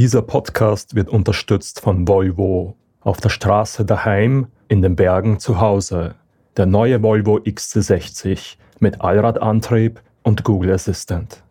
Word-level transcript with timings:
Dieser 0.00 0.22
Podcast 0.22 0.94
wird 0.94 1.10
unterstützt 1.10 1.80
von 1.80 2.08
Volvo. 2.08 2.74
Auf 3.02 3.20
der 3.20 3.28
Straße 3.28 3.84
daheim, 3.84 4.46
in 4.66 4.80
den 4.80 4.96
Bergen 4.96 5.38
zu 5.38 5.60
Hause. 5.60 6.14
Der 6.56 6.64
neue 6.64 7.02
Volvo 7.02 7.36
XC60 7.36 8.56
mit 8.78 9.02
Allradantrieb 9.02 10.00
und 10.22 10.42
Google 10.42 10.72
Assistant. 10.72 11.42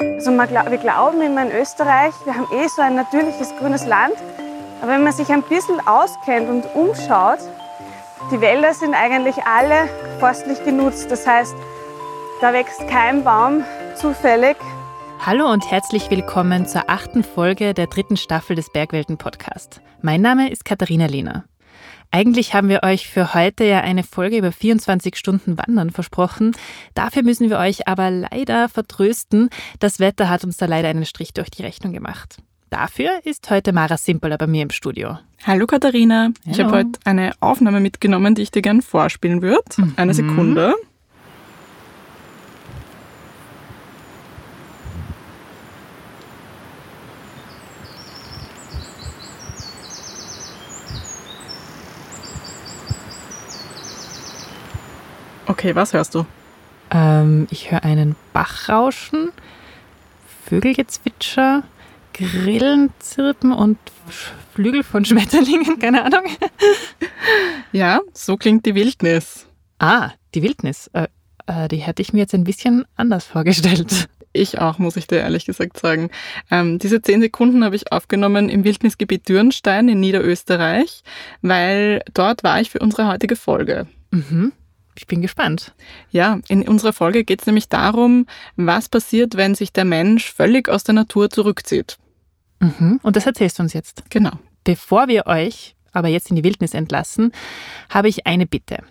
Also 0.00 0.32
wir 0.32 0.78
glauben 0.78 1.22
immer 1.22 1.48
in 1.48 1.52
Österreich, 1.60 2.12
wir 2.24 2.34
haben 2.34 2.48
eh 2.52 2.66
so 2.66 2.82
ein 2.82 2.96
natürliches 2.96 3.54
grünes 3.60 3.86
Land. 3.86 4.16
Aber 4.82 4.90
wenn 4.90 5.04
man 5.04 5.12
sich 5.12 5.28
ein 5.28 5.44
bisschen 5.44 5.78
auskennt 5.86 6.48
und 6.48 6.64
umschaut, 6.74 7.38
die 8.32 8.40
Wälder 8.40 8.74
sind 8.74 8.94
eigentlich 8.94 9.36
alle 9.44 9.88
forstlich 10.18 10.64
genutzt. 10.64 11.08
Das 11.08 11.24
heißt, 11.24 11.54
da 12.40 12.52
wächst 12.52 12.88
kein 12.88 13.22
Baum 13.22 13.62
zufällig. 13.94 14.56
Hallo 15.26 15.50
und 15.50 15.70
herzlich 15.70 16.10
willkommen 16.10 16.66
zur 16.66 16.90
achten 16.90 17.24
Folge 17.24 17.72
der 17.72 17.86
dritten 17.86 18.18
Staffel 18.18 18.56
des 18.56 18.70
Bergwelten 18.70 19.16
Podcast. 19.16 19.80
Mein 20.02 20.20
Name 20.20 20.50
ist 20.50 20.66
Katharina 20.66 21.06
Lehner. 21.06 21.46
Eigentlich 22.10 22.52
haben 22.52 22.68
wir 22.68 22.82
euch 22.82 23.08
für 23.08 23.32
heute 23.32 23.64
ja 23.64 23.80
eine 23.80 24.02
Folge 24.02 24.36
über 24.36 24.52
24 24.52 25.16
Stunden 25.16 25.56
Wandern 25.56 25.88
versprochen. 25.88 26.54
Dafür 26.92 27.22
müssen 27.22 27.48
wir 27.48 27.56
euch 27.56 27.88
aber 27.88 28.10
leider 28.10 28.68
vertrösten. 28.68 29.48
Das 29.78 29.98
Wetter 29.98 30.28
hat 30.28 30.44
uns 30.44 30.58
da 30.58 30.66
leider 30.66 30.88
einen 30.88 31.06
Strich 31.06 31.32
durch 31.32 31.50
die 31.50 31.62
Rechnung 31.62 31.94
gemacht. 31.94 32.36
Dafür 32.68 33.08
ist 33.24 33.48
heute 33.48 33.72
Mara 33.72 33.96
Simpeler 33.96 34.36
bei 34.36 34.46
mir 34.46 34.64
im 34.64 34.70
Studio. 34.70 35.16
Hallo 35.46 35.66
Katharina. 35.66 36.24
Hallo. 36.24 36.34
Ich 36.44 36.60
habe 36.60 36.72
heute 36.72 37.00
eine 37.06 37.32
Aufnahme 37.40 37.80
mitgenommen, 37.80 38.34
die 38.34 38.42
ich 38.42 38.50
dir 38.50 38.60
gerne 38.60 38.82
vorspielen 38.82 39.40
würde. 39.40 39.62
Mhm. 39.78 39.94
Eine 39.96 40.12
Sekunde. 40.12 40.74
Okay, 55.54 55.76
was 55.76 55.92
hörst 55.92 56.16
du? 56.16 56.26
Ähm, 56.90 57.46
ich 57.48 57.70
höre 57.70 57.84
einen 57.84 58.16
Bach 58.32 58.68
rauschen, 58.68 59.30
Vögelgezwitscher, 60.46 61.62
Grillen 62.12 62.90
zirpen 62.98 63.52
und 63.52 63.78
Flügel 64.52 64.82
von 64.82 65.04
Schmetterlingen, 65.04 65.78
keine 65.78 66.04
Ahnung. 66.04 66.24
Ja, 67.70 68.00
so 68.12 68.36
klingt 68.36 68.66
die 68.66 68.74
Wildnis. 68.74 69.46
Ah, 69.78 70.10
die 70.34 70.42
Wildnis. 70.42 70.90
Äh, 70.92 71.06
äh, 71.46 71.68
die 71.68 71.76
hätte 71.76 72.02
ich 72.02 72.12
mir 72.12 72.18
jetzt 72.20 72.34
ein 72.34 72.44
bisschen 72.44 72.84
anders 72.96 73.24
vorgestellt. 73.24 74.08
Ich 74.36 74.58
auch, 74.58 74.78
muss 74.78 74.96
ich 74.96 75.06
dir 75.06 75.18
ehrlich 75.18 75.46
gesagt 75.46 75.78
sagen. 75.78 76.10
Ähm, 76.50 76.80
diese 76.80 77.00
zehn 77.00 77.20
Sekunden 77.20 77.62
habe 77.62 77.76
ich 77.76 77.92
aufgenommen 77.92 78.48
im 78.48 78.64
Wildnisgebiet 78.64 79.28
Dürnstein 79.28 79.88
in 79.88 80.00
Niederösterreich, 80.00 81.04
weil 81.40 82.02
dort 82.14 82.42
war 82.42 82.60
ich 82.60 82.68
für 82.70 82.80
unsere 82.80 83.06
heutige 83.06 83.36
Folge. 83.36 83.86
Mhm. 84.10 84.50
Ich 84.96 85.06
bin 85.06 85.22
gespannt. 85.22 85.72
Ja, 86.10 86.40
in 86.48 86.68
unserer 86.68 86.92
Folge 86.92 87.24
geht 87.24 87.40
es 87.40 87.46
nämlich 87.46 87.68
darum, 87.68 88.26
was 88.56 88.88
passiert, 88.88 89.36
wenn 89.36 89.54
sich 89.54 89.72
der 89.72 89.84
Mensch 89.84 90.32
völlig 90.32 90.68
aus 90.68 90.82
der 90.84 90.94
Natur 90.94 91.30
zurückzieht. 91.30 91.98
Mhm. 92.60 93.00
Und 93.02 93.16
das 93.16 93.26
erzählst 93.26 93.58
du 93.58 93.64
uns 93.64 93.72
jetzt. 93.72 94.04
Genau. 94.10 94.38
Bevor 94.62 95.08
wir 95.08 95.26
euch 95.26 95.74
aber 95.92 96.06
jetzt 96.08 96.30
in 96.30 96.36
die 96.36 96.44
Wildnis 96.44 96.74
entlassen, 96.74 97.32
habe 97.88 98.08
ich 98.08 98.26
eine 98.26 98.46
Bitte. 98.46 98.82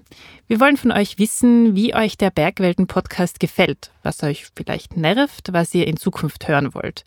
Wir 0.48 0.62
wollen 0.62 0.78
von 0.78 0.92
euch 0.92 1.20
wissen, 1.20 1.76
wie 1.76 1.94
euch 1.94 2.18
der 2.18 2.32
Bergwelten-Podcast 2.32 3.40
gefällt, 3.40 3.92
was 4.04 4.24
euch 4.24 4.48
vielleicht 4.56 4.96
nervt, 4.96 5.52
was 5.52 5.74
ihr 5.74 5.86
in 5.88 5.98
Zukunft 5.98 6.48
hören 6.48 6.74
wollt. 6.74 7.04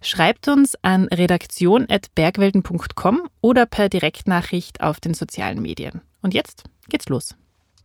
Schreibt 0.00 0.48
uns 0.48 0.76
an 0.82 1.08
redaktion.bergwelten.com 1.08 3.28
oder 3.40 3.66
per 3.66 3.88
Direktnachricht 3.88 4.80
auf 4.80 5.00
den 5.00 5.12
sozialen 5.12 5.60
Medien. 5.60 6.02
Und 6.22 6.34
jetzt 6.34 6.62
geht's 6.88 7.08
los 7.08 7.34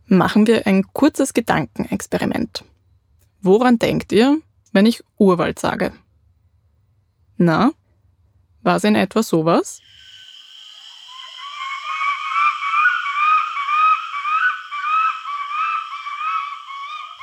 machen 0.06 0.46
wir 0.46 0.66
ein 0.66 0.84
kurzes 0.92 1.34
Gedankenexperiment. 1.34 2.64
Woran 3.40 3.78
denkt 3.78 4.12
ihr, 4.12 4.38
wenn 4.72 4.86
ich 4.86 5.02
Urwald 5.18 5.58
sage? 5.58 5.92
Na, 7.36 7.72
war 8.62 8.76
es 8.76 8.84
in 8.84 8.94
etwa 8.94 9.22
sowas? 9.22 9.80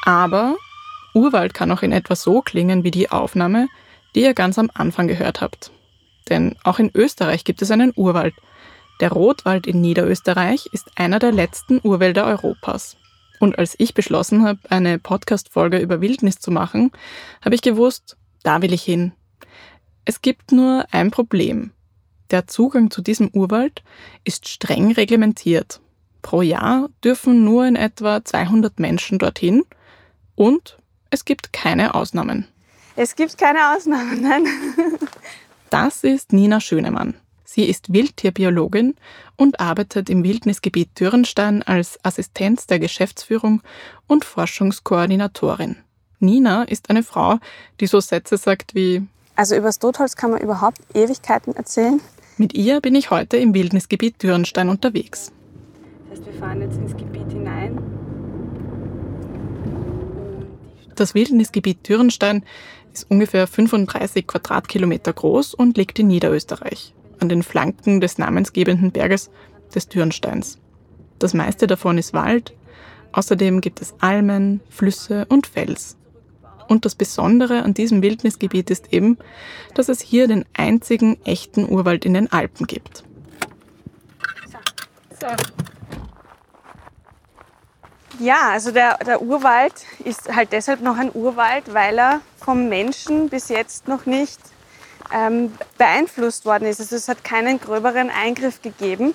Aber 0.04 0.56
Urwald 1.14 1.54
kann 1.54 1.72
auch 1.72 1.84
in 1.84 1.92
etwa 1.92 2.16
so 2.16 2.42
klingen 2.42 2.84
wie 2.84 2.92
die 2.92 3.12
Aufnahme, 3.12 3.68
die 4.16 4.22
ihr 4.22 4.34
ganz 4.34 4.58
am 4.58 4.72
Anfang 4.74 5.08
gehört 5.08 5.42
habt. 5.42 5.72
Denn 6.30 6.56
auch 6.64 6.80
in 6.80 6.92
Österreich 6.94 7.44
gibt 7.44 7.62
es 7.62 7.72
einen 7.72 7.94
Urwald– 7.96 8.34
der 9.02 9.12
Rotwald 9.12 9.68
in 9.68 9.82
Niederösterreich 9.82 10.68
ist 10.72 10.92
einer 10.96 11.20
der 11.20 11.32
letzten 11.32 11.82
Urwälder 11.84 12.26
Europas. 12.26 12.98
Und 13.40 13.58
als 13.58 13.76
ich 13.80 13.96
beschlossen 13.96 14.46
habe, 14.46 14.60
eine 14.70 15.00
Podcast-Folge 15.00 15.80
über 15.80 16.00
Wildnis 16.00 16.38
zu 16.38 16.52
machen, 16.52 16.92
habe 17.44 17.56
ich 17.56 17.64
gewusst, 17.64 18.16
da 18.44 18.62
will 18.62 18.72
ich 18.72 18.84
hin. 18.84 19.14
Es 20.06 20.22
gibt 20.22 20.52
nur 20.52 20.86
ein 20.92 21.10
Problem. 21.10 21.72
Der 22.30 22.48
Zugang 22.48 22.92
zu 22.92 23.02
diesem 23.02 23.30
Urwald 23.34 23.84
ist 24.24 24.48
streng 24.48 24.92
reglementiert. 24.92 25.82
Pro 26.22 26.44
Jahr 26.44 26.90
dürfen 27.04 27.44
nur 27.44 27.66
in 27.66 27.76
etwa 27.76 28.24
200 28.24 28.80
Menschen 28.80 29.18
dorthin 29.18 29.64
und 30.36 30.78
es 31.10 31.26
gibt 31.26 31.52
keine 31.52 31.96
Ausnahmen. 31.96 32.48
Es 32.96 33.16
gibt 33.16 33.38
keine 33.40 33.76
Ausnahmen, 33.76 34.22
nein. 34.22 34.46
Das 35.72 36.04
ist 36.04 36.34
Nina 36.34 36.60
Schönemann. 36.60 37.16
Sie 37.54 37.66
ist 37.66 37.92
Wildtierbiologin 37.92 38.96
und 39.36 39.60
arbeitet 39.60 40.10
im 40.10 40.24
Wildnisgebiet 40.24 40.98
Dürrenstein 40.98 41.64
als 41.64 42.00
Assistenz 42.02 42.66
der 42.66 42.80
Geschäftsführung 42.80 43.62
und 44.08 44.24
Forschungskoordinatorin. 44.24 45.76
Nina 46.20 46.64
ist 46.64 46.90
eine 46.90 47.04
Frau, 47.04 47.40
die 47.82 47.88
so 47.88 48.00
Sätze 48.00 48.38
sagt 48.38 48.74
wie 48.74 49.06
Also 49.36 49.58
übers 49.58 49.80
Totholz 49.80 50.16
kann 50.16 50.32
man 50.32 50.40
überhaupt 50.40 50.78
Ewigkeiten 50.94 51.54
erzählen. 51.54 52.00
Mit 52.38 52.54
ihr 52.54 52.80
bin 52.80 52.96
ich 52.96 53.12
heute 53.12 53.36
im 53.36 53.54
Wildnisgebiet 53.54 54.24
Dürrenstein 54.24 54.70
unterwegs. 54.70 55.34
Das 56.10 56.20
heißt, 56.20 56.28
wir 56.28 56.34
fahren 56.40 56.62
jetzt 56.62 56.78
ins 56.78 56.96
Gebiet 56.96 57.34
hinein. 57.34 57.78
Das 60.96 61.14
Wildnisgebiet 61.16 61.90
Dürrenstein 61.90 62.46
ist 62.94 63.12
ungefähr 63.12 63.46
35 63.46 64.26
Quadratkilometer 64.26 65.12
groß 65.12 65.54
und 65.54 65.76
liegt 65.76 66.00
in 66.00 66.08
Niederösterreich 66.08 66.94
an 67.22 67.30
den 67.30 67.44
Flanken 67.44 68.02
des 68.02 68.18
namensgebenden 68.18 68.92
Berges 68.92 69.30
des 69.74 69.88
Dürnsteins. 69.88 70.58
Das 71.20 71.34
meiste 71.34 71.68
davon 71.68 71.98
ist 71.98 72.14
Wald, 72.14 72.54
außerdem 73.12 73.62
gibt 73.62 73.82
es 73.82 73.94
Almen, 74.00 74.62
Flüsse 74.70 75.26
und 75.30 75.48
Fels. 75.48 75.98
Und 76.68 76.86
das 76.86 76.96
Besondere 76.96 77.64
an 77.64 77.74
diesem 77.74 78.02
Wildnisgebiet 78.02 78.70
ist 78.70 78.94
eben, 78.94 79.18
dass 79.76 79.90
es 79.90 80.02
hier 80.02 80.28
den 80.28 80.46
einzigen 80.54 81.18
echten 81.26 81.70
Urwald 81.70 82.06
in 82.06 82.14
den 82.14 82.32
Alpen 82.32 82.66
gibt. 82.66 83.04
So. 85.20 85.28
Ja, 88.20 88.52
also 88.52 88.72
der, 88.72 88.98
der 89.06 89.22
Urwald 89.22 89.74
ist 90.06 90.34
halt 90.34 90.52
deshalb 90.52 90.82
noch 90.82 90.98
ein 90.98 91.12
Urwald, 91.14 91.74
weil 91.74 92.00
er 92.00 92.22
vom 92.38 92.70
Menschen 92.70 93.30
bis 93.30 93.50
jetzt 93.50 93.88
noch 93.88 94.06
nicht 94.06 94.40
ähm, 95.14 95.54
beeinflusst 95.78 96.46
worden 96.46 96.68
ist. 96.68 96.80
Also 96.80 96.96
es 96.96 97.08
hat 97.08 97.24
keinen 97.24 97.60
gröberen 97.60 98.10
Eingriff 98.10 98.62
gegeben. 98.62 99.14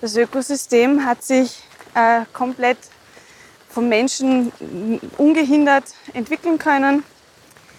Das 0.00 0.16
Ökosystem 0.16 1.04
hat 1.04 1.22
sich 1.22 1.62
äh, 1.94 2.22
komplett 2.32 2.78
vom 3.68 3.88
Menschen 3.88 4.52
ungehindert 5.18 5.84
entwickeln 6.14 6.58
können. 6.58 7.04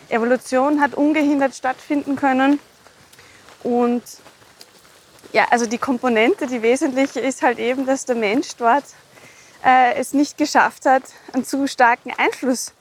Evolution 0.10 0.82
hat 0.82 0.96
ungehindert 0.96 1.56
stattfinden 1.56 2.16
können. 2.16 2.60
Und 3.64 4.04
ja, 5.32 5.46
also 5.52 5.66
die 5.66 5.78
Komponente, 5.78 6.48
die 6.48 6.62
wesentliche 6.62 7.20
ist 7.20 7.42
halt 7.42 7.60
eben, 7.60 7.86
dass 7.86 8.06
der 8.06 8.16
Mensch 8.16 8.56
dort 8.58 8.86
äh, 9.64 9.94
es 9.96 10.14
nicht 10.14 10.38
geschafft 10.38 10.86
hat, 10.86 11.04
einen 11.34 11.46
zu 11.46 11.68
starken 11.68 12.12
Einfluss 12.18 12.74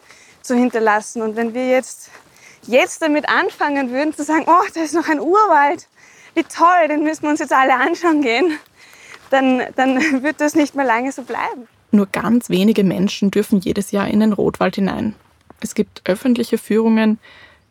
zu 0.42 0.54
hinterlassen. 0.54 1.22
Und 1.22 1.36
wenn 1.36 1.54
wir 1.54 1.68
jetzt 1.68 2.10
jetzt 2.68 3.02
damit 3.02 3.28
anfangen 3.28 3.90
würden 3.90 4.14
zu 4.14 4.22
sagen, 4.22 4.44
oh, 4.46 4.66
da 4.74 4.80
ist 4.80 4.94
noch 4.94 5.08
ein 5.08 5.20
Urwald, 5.20 5.88
wie 6.34 6.44
toll, 6.44 6.88
den 6.88 7.02
müssen 7.02 7.22
wir 7.22 7.30
uns 7.30 7.40
jetzt 7.40 7.52
alle 7.52 7.74
anschauen 7.74 8.22
gehen, 8.22 8.58
dann, 9.30 9.62
dann 9.74 9.96
wird 10.22 10.40
das 10.40 10.54
nicht 10.54 10.74
mehr 10.74 10.84
lange 10.84 11.10
so 11.10 11.22
bleiben. 11.22 11.66
Nur 11.90 12.06
ganz 12.06 12.50
wenige 12.50 12.84
Menschen 12.84 13.30
dürfen 13.30 13.60
jedes 13.60 13.90
Jahr 13.90 14.08
in 14.08 14.20
den 14.20 14.32
Rotwald 14.32 14.74
hinein. 14.74 15.14
Es 15.60 15.74
gibt 15.74 16.02
öffentliche 16.04 16.58
Führungen, 16.58 17.18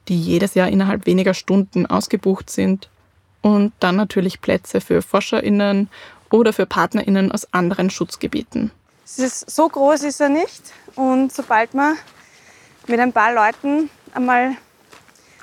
die 0.07 0.19
jedes 0.19 0.55
Jahr 0.55 0.67
innerhalb 0.67 1.05
weniger 1.05 1.33
Stunden 1.33 1.85
ausgebucht 1.85 2.49
sind 2.49 2.89
und 3.41 3.73
dann 3.79 3.95
natürlich 3.95 4.41
Plätze 4.41 4.81
für 4.81 5.01
Forscherinnen 5.01 5.89
oder 6.31 6.51
für 6.51 6.65
Partnerinnen 6.65 7.31
aus 7.31 7.53
anderen 7.53 7.89
Schutzgebieten. 7.89 8.71
Ist, 9.05 9.49
so 9.49 9.69
groß 9.69 10.03
ist 10.03 10.19
er 10.19 10.29
nicht 10.29 10.61
und 10.95 11.31
sobald 11.31 11.73
man 11.73 11.95
mit 12.87 12.99
ein 12.99 13.13
paar 13.13 13.33
Leuten 13.33 13.89
einmal 14.13 14.57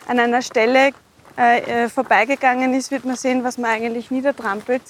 an 0.07 0.19
einer 0.19 0.43
Stelle 0.43 0.91
äh, 1.37 1.85
äh, 1.85 1.89
vorbeigegangen 1.89 2.75
ist, 2.75 2.91
wird 2.91 3.05
man 3.05 3.17
sehen, 3.17 3.45
was 3.45 3.59
man 3.59 3.71
eigentlich 3.71 4.11
niedertrampelt. 4.11 4.83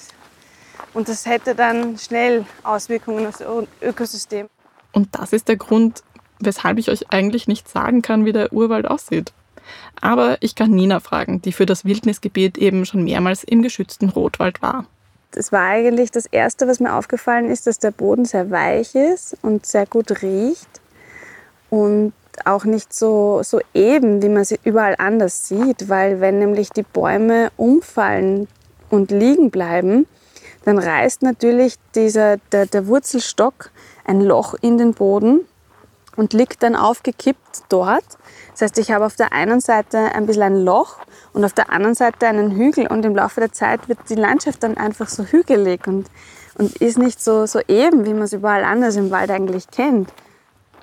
Und 0.93 1.09
das 1.09 1.25
hätte 1.25 1.55
dann 1.55 1.97
schnell 1.97 2.45
Auswirkungen 2.63 3.27
aufs 3.27 3.43
Ökosystem. 3.81 4.47
Und 4.91 5.09
das 5.13 5.33
ist 5.33 5.47
der 5.47 5.57
Grund, 5.57 6.03
weshalb 6.39 6.77
ich 6.77 6.89
euch 6.89 7.11
eigentlich 7.11 7.47
nicht 7.47 7.67
sagen 7.67 8.01
kann, 8.01 8.25
wie 8.25 8.33
der 8.33 8.53
Urwald 8.53 8.87
aussieht. 8.87 9.33
Aber 9.99 10.37
ich 10.41 10.55
kann 10.55 10.71
Nina 10.71 10.99
fragen, 10.99 11.41
die 11.41 11.51
für 11.51 11.65
das 11.65 11.85
Wildnisgebiet 11.85 12.57
eben 12.57 12.85
schon 12.85 13.03
mehrmals 13.03 13.43
im 13.43 13.61
geschützten 13.61 14.09
Rotwald 14.09 14.61
war. 14.61 14.85
Es 15.31 15.51
war 15.51 15.67
eigentlich 15.67 16.11
das 16.11 16.27
Erste, 16.27 16.67
was 16.67 16.79
mir 16.79 16.93
aufgefallen 16.93 17.49
ist, 17.49 17.67
dass 17.67 17.79
der 17.79 17.91
Boden 17.91 18.25
sehr 18.25 18.51
weich 18.51 18.95
ist 18.95 19.35
und 19.41 19.65
sehr 19.65 19.85
gut 19.85 20.21
riecht 20.21 20.69
und 21.69 22.13
auch 22.45 22.65
nicht 22.65 22.93
so, 22.93 23.41
so 23.43 23.59
eben, 23.73 24.21
wie 24.21 24.29
man 24.29 24.45
sie 24.45 24.59
überall 24.63 24.95
anders 24.97 25.47
sieht, 25.47 25.89
weil 25.89 26.21
wenn 26.21 26.39
nämlich 26.39 26.69
die 26.69 26.83
Bäume 26.83 27.51
umfallen 27.57 28.47
und 28.89 29.11
liegen 29.11 29.51
bleiben, 29.51 30.07
dann 30.65 30.79
reißt 30.79 31.21
natürlich 31.21 31.75
dieser, 31.93 32.37
der, 32.51 32.65
der 32.65 32.87
Wurzelstock 32.87 33.71
ein 34.03 34.21
Loch 34.21 34.55
in 34.61 34.77
den 34.77 34.93
Boden 34.93 35.41
und 36.15 36.33
liegt 36.33 36.63
dann 36.63 36.75
aufgekippt 36.75 37.63
dort. 37.69 38.05
Das 38.51 38.61
heißt, 38.61 38.77
ich 38.79 38.91
habe 38.91 39.05
auf 39.05 39.15
der 39.15 39.33
einen 39.33 39.59
Seite 39.59 39.97
ein 39.97 40.25
bisschen 40.25 40.43
ein 40.43 40.57
Loch 40.57 40.97
und 41.33 41.43
auf 41.45 41.53
der 41.53 41.69
anderen 41.69 41.95
Seite 41.95 42.27
einen 42.27 42.51
Hügel 42.51 42.87
und 42.87 43.05
im 43.05 43.15
Laufe 43.15 43.41
der 43.41 43.51
Zeit 43.51 43.87
wird 43.87 43.99
die 44.09 44.15
Landschaft 44.15 44.63
dann 44.63 44.77
einfach 44.77 45.09
so 45.09 45.23
hügelig 45.23 45.87
und, 45.87 46.07
und 46.57 46.75
ist 46.77 46.97
nicht 46.97 47.21
so, 47.21 47.45
so 47.45 47.59
eben, 47.67 48.05
wie 48.05 48.13
man 48.13 48.23
es 48.23 48.33
überall 48.33 48.63
anders 48.63 48.95
im 48.95 49.11
Wald 49.11 49.29
eigentlich 49.29 49.69
kennt. 49.69 50.11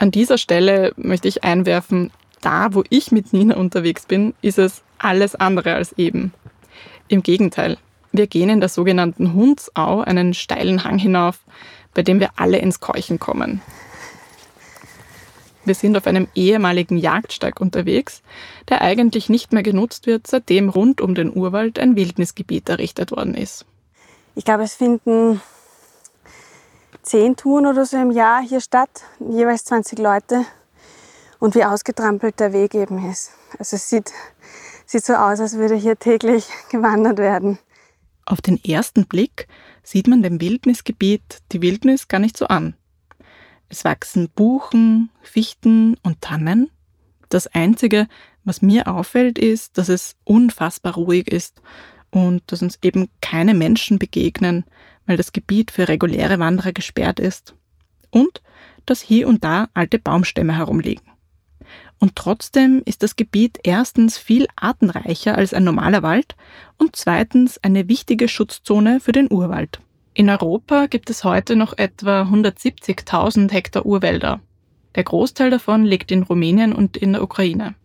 An 0.02 0.10
dieser 0.10 0.36
Stelle 0.36 0.94
möchte 0.96 1.28
ich 1.28 1.44
einwerfen, 1.44 2.10
da 2.40 2.74
wo 2.74 2.82
ich 2.90 3.12
mit 3.12 3.32
Nina 3.32 3.54
unterwegs 3.54 4.04
bin, 4.04 4.34
ist 4.42 4.58
es 4.58 4.82
alles 4.98 5.36
andere 5.36 5.76
als 5.76 5.92
eben. 5.92 6.34
Im 7.06 7.22
Gegenteil, 7.22 7.78
wir 8.10 8.26
gehen 8.26 8.50
in 8.50 8.58
der 8.58 8.68
sogenannten 8.68 9.32
Hundsau 9.32 10.00
einen 10.00 10.34
steilen 10.34 10.82
Hang 10.82 10.98
hinauf, 10.98 11.38
bei 11.94 12.02
dem 12.02 12.18
wir 12.18 12.30
alle 12.34 12.58
ins 12.58 12.80
Keuchen 12.80 13.20
kommen. 13.20 13.60
Wir 15.64 15.76
sind 15.76 15.96
auf 15.96 16.08
einem 16.08 16.26
ehemaligen 16.34 16.96
Jagdsteig 16.96 17.60
unterwegs, 17.60 18.22
der 18.70 18.82
eigentlich 18.82 19.28
nicht 19.28 19.52
mehr 19.52 19.62
genutzt 19.62 20.08
wird, 20.08 20.26
seitdem 20.26 20.68
rund 20.68 21.00
um 21.00 21.14
den 21.14 21.32
Urwald 21.32 21.78
ein 21.78 21.94
Wildnisgebiet 21.94 22.68
errichtet 22.68 23.12
worden 23.12 23.34
ist. 23.34 23.66
Ich 24.34 24.44
glaube, 24.44 24.64
es 24.64 24.74
finden 24.74 25.40
zehn 27.02 27.36
Touren 27.36 27.66
oder 27.66 27.84
so 27.84 27.96
im 27.96 28.10
Jahr 28.10 28.42
hier 28.42 28.60
statt, 28.60 29.02
jeweils 29.18 29.64
20 29.64 29.98
Leute. 29.98 30.44
Und 31.38 31.54
wie 31.56 31.64
ausgetrampelt 31.64 32.38
der 32.38 32.52
Weg 32.52 32.74
eben 32.74 33.10
ist. 33.10 33.32
Also 33.58 33.76
es 33.76 33.88
sieht, 33.88 34.12
sieht 34.86 35.04
so 35.04 35.14
aus, 35.14 35.40
als 35.40 35.56
würde 35.56 35.74
hier 35.74 35.98
täglich 35.98 36.46
gewandert 36.70 37.18
werden. 37.18 37.58
Auf 38.24 38.40
den 38.40 38.62
ersten 38.62 39.06
Blick 39.06 39.48
sieht 39.82 40.06
man 40.06 40.22
dem 40.22 40.40
Wildnisgebiet 40.40 41.38
die 41.50 41.60
Wildnis 41.60 42.06
gar 42.06 42.20
nicht 42.20 42.36
so 42.36 42.46
an. 42.46 42.74
Es 43.68 43.84
wachsen 43.84 44.28
Buchen, 44.28 45.10
Fichten 45.22 45.96
und 46.02 46.20
Tannen. 46.20 46.70
Das 47.30 47.48
Einzige, 47.48 48.06
was 48.44 48.62
mir 48.62 48.86
auffällt, 48.86 49.38
ist, 49.38 49.78
dass 49.78 49.88
es 49.88 50.14
unfassbar 50.24 50.94
ruhig 50.94 51.26
ist 51.26 51.60
und 52.10 52.42
dass 52.46 52.62
uns 52.62 52.78
eben 52.82 53.08
keine 53.20 53.54
Menschen 53.54 53.98
begegnen, 53.98 54.64
weil 55.06 55.16
das 55.16 55.32
Gebiet 55.32 55.70
für 55.70 55.88
reguläre 55.88 56.38
Wanderer 56.38 56.72
gesperrt 56.72 57.20
ist. 57.20 57.54
Und 58.10 58.42
dass 58.86 59.00
hier 59.00 59.28
und 59.28 59.44
da 59.44 59.68
alte 59.74 59.98
Baumstämme 59.98 60.56
herumliegen. 60.56 61.06
Und 61.98 62.16
trotzdem 62.16 62.82
ist 62.84 63.04
das 63.04 63.14
Gebiet 63.14 63.60
erstens 63.62 64.18
viel 64.18 64.48
artenreicher 64.56 65.36
als 65.36 65.54
ein 65.54 65.62
normaler 65.62 66.02
Wald 66.02 66.34
und 66.76 66.96
zweitens 66.96 67.62
eine 67.62 67.88
wichtige 67.88 68.26
Schutzzone 68.26 68.98
für 68.98 69.12
den 69.12 69.30
Urwald. 69.30 69.80
In 70.14 70.28
Europa 70.28 70.86
gibt 70.86 71.10
es 71.10 71.24
heute 71.24 71.54
noch 71.54 71.78
etwa 71.78 72.22
170.000 72.22 73.50
Hektar 73.52 73.86
Urwälder. 73.86 74.40
Der 74.94 75.04
Großteil 75.04 75.50
davon 75.50 75.84
liegt 75.84 76.10
in 76.10 76.24
Rumänien 76.24 76.72
und 76.72 76.96
in 76.96 77.12
der 77.12 77.22
Ukraine. 77.22 77.76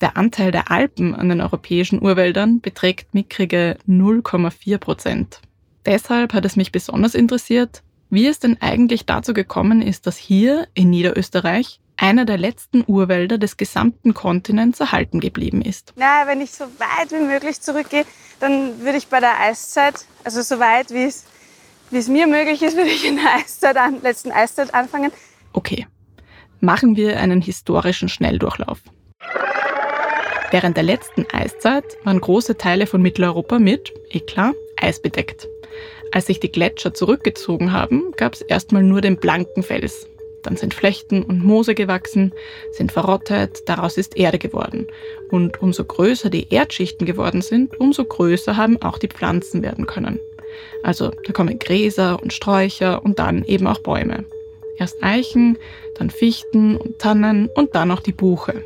Der 0.00 0.16
Anteil 0.16 0.50
der 0.50 0.70
Alpen 0.70 1.14
an 1.14 1.28
den 1.28 1.40
europäischen 1.40 2.02
Urwäldern 2.02 2.60
beträgt 2.60 3.14
mickrige 3.14 3.78
0,4 3.86 4.78
Prozent. 4.78 5.40
Deshalb 5.86 6.32
hat 6.32 6.44
es 6.44 6.56
mich 6.56 6.72
besonders 6.72 7.14
interessiert, 7.14 7.82
wie 8.10 8.26
es 8.26 8.40
denn 8.40 8.60
eigentlich 8.60 9.06
dazu 9.06 9.32
gekommen 9.32 9.82
ist, 9.82 10.06
dass 10.06 10.16
hier 10.16 10.66
in 10.74 10.90
Niederösterreich 10.90 11.80
einer 11.96 12.24
der 12.24 12.38
letzten 12.38 12.84
Urwälder 12.86 13.38
des 13.38 13.56
gesamten 13.56 14.12
Kontinents 14.12 14.80
erhalten 14.80 15.20
geblieben 15.20 15.62
ist. 15.62 15.92
Na, 15.96 16.26
wenn 16.26 16.40
ich 16.40 16.50
so 16.50 16.64
weit 16.64 17.12
wie 17.12 17.24
möglich 17.24 17.60
zurückgehe, 17.60 18.04
dann 18.40 18.80
würde 18.80 18.98
ich 18.98 19.06
bei 19.06 19.20
der 19.20 19.40
Eiszeit, 19.40 20.04
also 20.24 20.42
so 20.42 20.58
weit 20.58 20.90
wie 20.90 21.04
es, 21.04 21.24
wie 21.90 21.98
es 21.98 22.08
mir 22.08 22.26
möglich 22.26 22.62
ist, 22.62 22.76
würde 22.76 22.90
ich 22.90 23.06
in 23.06 23.16
der 23.16 23.36
Eiszeit, 23.36 23.76
an, 23.76 24.02
letzten 24.02 24.32
Eiszeit 24.32 24.74
anfangen. 24.74 25.12
Okay, 25.52 25.86
machen 26.60 26.96
wir 26.96 27.18
einen 27.18 27.40
historischen 27.40 28.08
Schnelldurchlauf. 28.08 28.80
Während 30.50 30.76
der 30.76 30.84
letzten 30.84 31.26
Eiszeit 31.32 31.84
waren 32.04 32.20
große 32.20 32.56
Teile 32.56 32.86
von 32.86 33.02
Mitteleuropa 33.02 33.58
mit, 33.58 33.92
eh 34.10 34.20
klar, 34.20 34.52
Eis 34.76 35.00
bedeckt. 35.00 35.48
Als 36.12 36.26
sich 36.26 36.40
die 36.40 36.52
Gletscher 36.52 36.94
zurückgezogen 36.94 37.72
haben, 37.72 38.12
gab 38.16 38.34
es 38.34 38.42
erstmal 38.42 38.82
nur 38.82 39.00
den 39.00 39.16
blanken 39.16 39.62
Fels. 39.62 40.08
Dann 40.42 40.56
sind 40.56 40.74
Flechten 40.74 41.22
und 41.22 41.42
Moose 41.42 41.74
gewachsen, 41.74 42.32
sind 42.70 42.92
verrottet, 42.92 43.68
daraus 43.68 43.96
ist 43.96 44.16
Erde 44.16 44.38
geworden. 44.38 44.86
Und 45.30 45.60
umso 45.60 45.84
größer 45.84 46.30
die 46.30 46.46
Erdschichten 46.50 47.04
geworden 47.04 47.42
sind, 47.42 47.78
umso 47.80 48.04
größer 48.04 48.56
haben 48.56 48.80
auch 48.80 48.98
die 48.98 49.08
Pflanzen 49.08 49.62
werden 49.62 49.86
können. 49.86 50.20
Also 50.84 51.10
da 51.10 51.32
kommen 51.32 51.58
Gräser 51.58 52.22
und 52.22 52.32
Sträucher 52.32 53.04
und 53.04 53.18
dann 53.18 53.44
eben 53.44 53.66
auch 53.66 53.78
Bäume. 53.78 54.24
Erst 54.78 55.02
Eichen, 55.02 55.58
dann 55.98 56.10
Fichten 56.10 56.76
und 56.76 56.98
Tannen 57.00 57.48
und 57.54 57.74
dann 57.74 57.90
auch 57.90 58.00
die 58.00 58.12
Buche. 58.12 58.62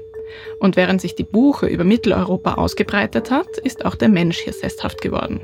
Und 0.59 0.77
während 0.77 1.01
sich 1.01 1.15
die 1.15 1.25
Buche 1.25 1.67
über 1.67 1.85
Mitteleuropa 1.85 2.55
ausgebreitet 2.55 3.31
hat, 3.31 3.59
ist 3.59 3.85
auch 3.85 3.95
der 3.95 4.09
Mensch 4.09 4.39
hier 4.41 4.53
sesshaft 4.53 5.01
geworden. 5.01 5.41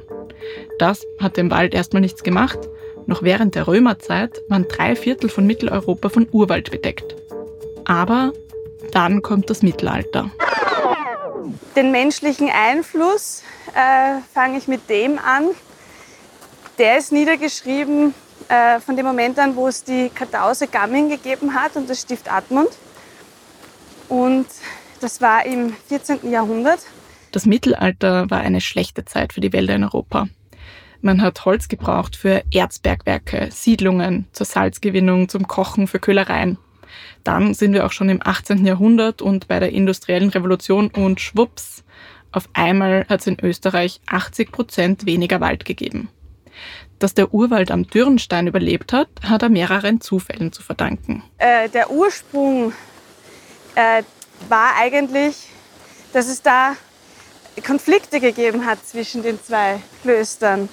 Das 0.78 1.06
hat 1.20 1.36
dem 1.36 1.50
Wald 1.50 1.74
erstmal 1.74 2.00
nichts 2.00 2.22
gemacht. 2.22 2.58
Noch 3.06 3.22
während 3.22 3.54
der 3.54 3.66
Römerzeit 3.66 4.42
waren 4.48 4.66
drei 4.68 4.96
Viertel 4.96 5.30
von 5.30 5.46
Mitteleuropa 5.46 6.08
von 6.08 6.28
Urwald 6.32 6.70
bedeckt. 6.70 7.14
Aber 7.84 8.32
dann 8.92 9.22
kommt 9.22 9.48
das 9.48 9.62
Mittelalter. 9.62 10.30
Den 11.76 11.92
menschlichen 11.92 12.50
Einfluss 12.50 13.42
äh, 13.74 14.20
fange 14.34 14.58
ich 14.58 14.66
mit 14.66 14.88
dem 14.90 15.18
an. 15.18 15.50
Der 16.78 16.98
ist 16.98 17.12
niedergeschrieben 17.12 18.14
äh, 18.48 18.80
von 18.80 18.96
dem 18.96 19.06
Moment 19.06 19.38
an, 19.38 19.56
wo 19.56 19.68
es 19.68 19.84
die 19.84 20.10
Kartause 20.10 20.66
Gamming 20.66 21.08
gegeben 21.08 21.54
hat 21.54 21.76
und 21.76 21.88
das 21.88 22.00
Stift 22.00 22.32
Admund. 22.32 22.70
Und 24.08 24.46
das 25.00 25.20
war 25.20 25.44
im 25.44 25.74
14. 25.88 26.30
Jahrhundert. 26.30 26.80
Das 27.36 27.44
Mittelalter 27.44 28.30
war 28.30 28.40
eine 28.40 28.62
schlechte 28.62 29.04
Zeit 29.04 29.34
für 29.34 29.42
die 29.42 29.52
Wälder 29.52 29.74
in 29.74 29.84
Europa. 29.84 30.26
Man 31.02 31.20
hat 31.20 31.44
Holz 31.44 31.68
gebraucht 31.68 32.16
für 32.16 32.42
Erzbergwerke, 32.50 33.50
Siedlungen, 33.52 34.26
zur 34.32 34.46
Salzgewinnung, 34.46 35.28
zum 35.28 35.46
Kochen, 35.46 35.86
für 35.86 35.98
Köhlereien. 35.98 36.56
Dann 37.24 37.52
sind 37.52 37.74
wir 37.74 37.84
auch 37.84 37.92
schon 37.92 38.08
im 38.08 38.22
18. 38.24 38.64
Jahrhundert 38.64 39.20
und 39.20 39.48
bei 39.48 39.60
der 39.60 39.70
industriellen 39.70 40.30
Revolution 40.30 40.88
und 40.88 41.20
schwupps, 41.20 41.84
auf 42.32 42.48
einmal 42.54 43.04
hat 43.06 43.20
es 43.20 43.26
in 43.26 43.38
Österreich 43.38 44.00
80 44.06 44.50
Prozent 44.50 45.04
weniger 45.04 45.38
Wald 45.42 45.66
gegeben. 45.66 46.08
Dass 46.98 47.12
der 47.12 47.34
Urwald 47.34 47.70
am 47.70 47.86
Dürrenstein 47.86 48.46
überlebt 48.46 48.94
hat, 48.94 49.10
hat 49.24 49.42
er 49.42 49.50
mehreren 49.50 50.00
Zufällen 50.00 50.52
zu 50.52 50.62
verdanken. 50.62 51.22
Äh, 51.36 51.68
der 51.68 51.90
Ursprung 51.90 52.72
äh, 53.74 54.04
war 54.48 54.70
eigentlich, 54.80 55.50
dass 56.14 56.28
es 56.28 56.40
da 56.40 56.76
Konflikte 57.62 58.20
gegeben 58.20 58.66
hat 58.66 58.86
zwischen 58.86 59.22
den 59.22 59.42
zwei 59.42 59.80
Klöstern. 60.02 60.68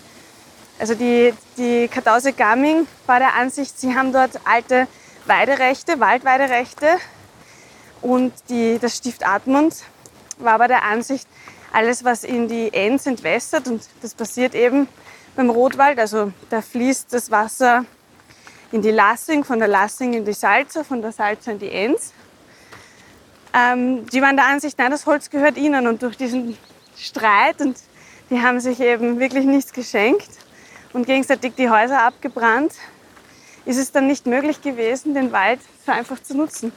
Also 0.79 0.95
die, 0.95 1.33
die 1.57 1.87
Kartause 1.87 2.33
Gamming 2.33 2.87
war 3.05 3.19
der 3.19 3.35
Ansicht, 3.35 3.79
sie 3.79 3.95
haben 3.95 4.11
dort 4.11 4.31
alte 4.43 4.87
Weiderechte, 5.25 5.99
Waldweiderechte 5.99 6.97
und 8.01 8.33
die, 8.49 8.79
das 8.79 8.97
Stift 8.97 9.25
Admund 9.25 9.75
war 10.37 10.53
aber 10.53 10.67
der 10.67 10.83
Ansicht, 10.83 11.27
alles 11.71 12.03
was 12.03 12.23
in 12.23 12.47
die 12.47 12.73
Enns 12.73 13.05
entwässert 13.05 13.67
und 13.67 13.87
das 14.01 14.13
passiert 14.13 14.55
eben 14.55 14.87
beim 15.35 15.49
Rotwald, 15.49 15.99
also 15.99 16.31
da 16.49 16.61
fließt 16.61 17.13
das 17.13 17.31
Wasser 17.31 17.85
in 18.71 18.81
die 18.81 18.91
Lassing, 18.91 19.43
von 19.43 19.59
der 19.59 19.67
Lassing 19.67 20.13
in 20.13 20.25
die 20.25 20.33
Salza, 20.33 20.83
von 20.83 21.01
der 21.01 21.11
Salza 21.11 21.51
in 21.51 21.59
die 21.59 21.71
Enns. 21.71 22.13
Ähm, 23.53 24.05
die 24.07 24.21
waren 24.21 24.35
der 24.35 24.47
Ansicht, 24.47 24.77
nein, 24.77 24.91
das 24.91 25.05
Holz 25.05 25.29
gehört 25.29 25.57
ihnen 25.57 25.87
und 25.87 26.01
durch 26.01 26.17
diesen 26.17 26.57
Streit 27.03 27.61
und 27.61 27.77
die 28.29 28.41
haben 28.41 28.59
sich 28.59 28.79
eben 28.79 29.19
wirklich 29.19 29.45
nichts 29.45 29.73
geschenkt 29.73 30.29
und 30.93 31.05
gegenseitig 31.05 31.53
die 31.55 31.69
Häuser 31.69 32.05
abgebrannt, 32.05 32.73
ist 33.65 33.77
es 33.77 33.91
dann 33.91 34.07
nicht 34.07 34.25
möglich 34.25 34.61
gewesen, 34.61 35.13
den 35.13 35.31
Wald 35.31 35.59
so 35.85 35.91
einfach 35.91 36.21
zu 36.21 36.35
nutzen. 36.35 36.71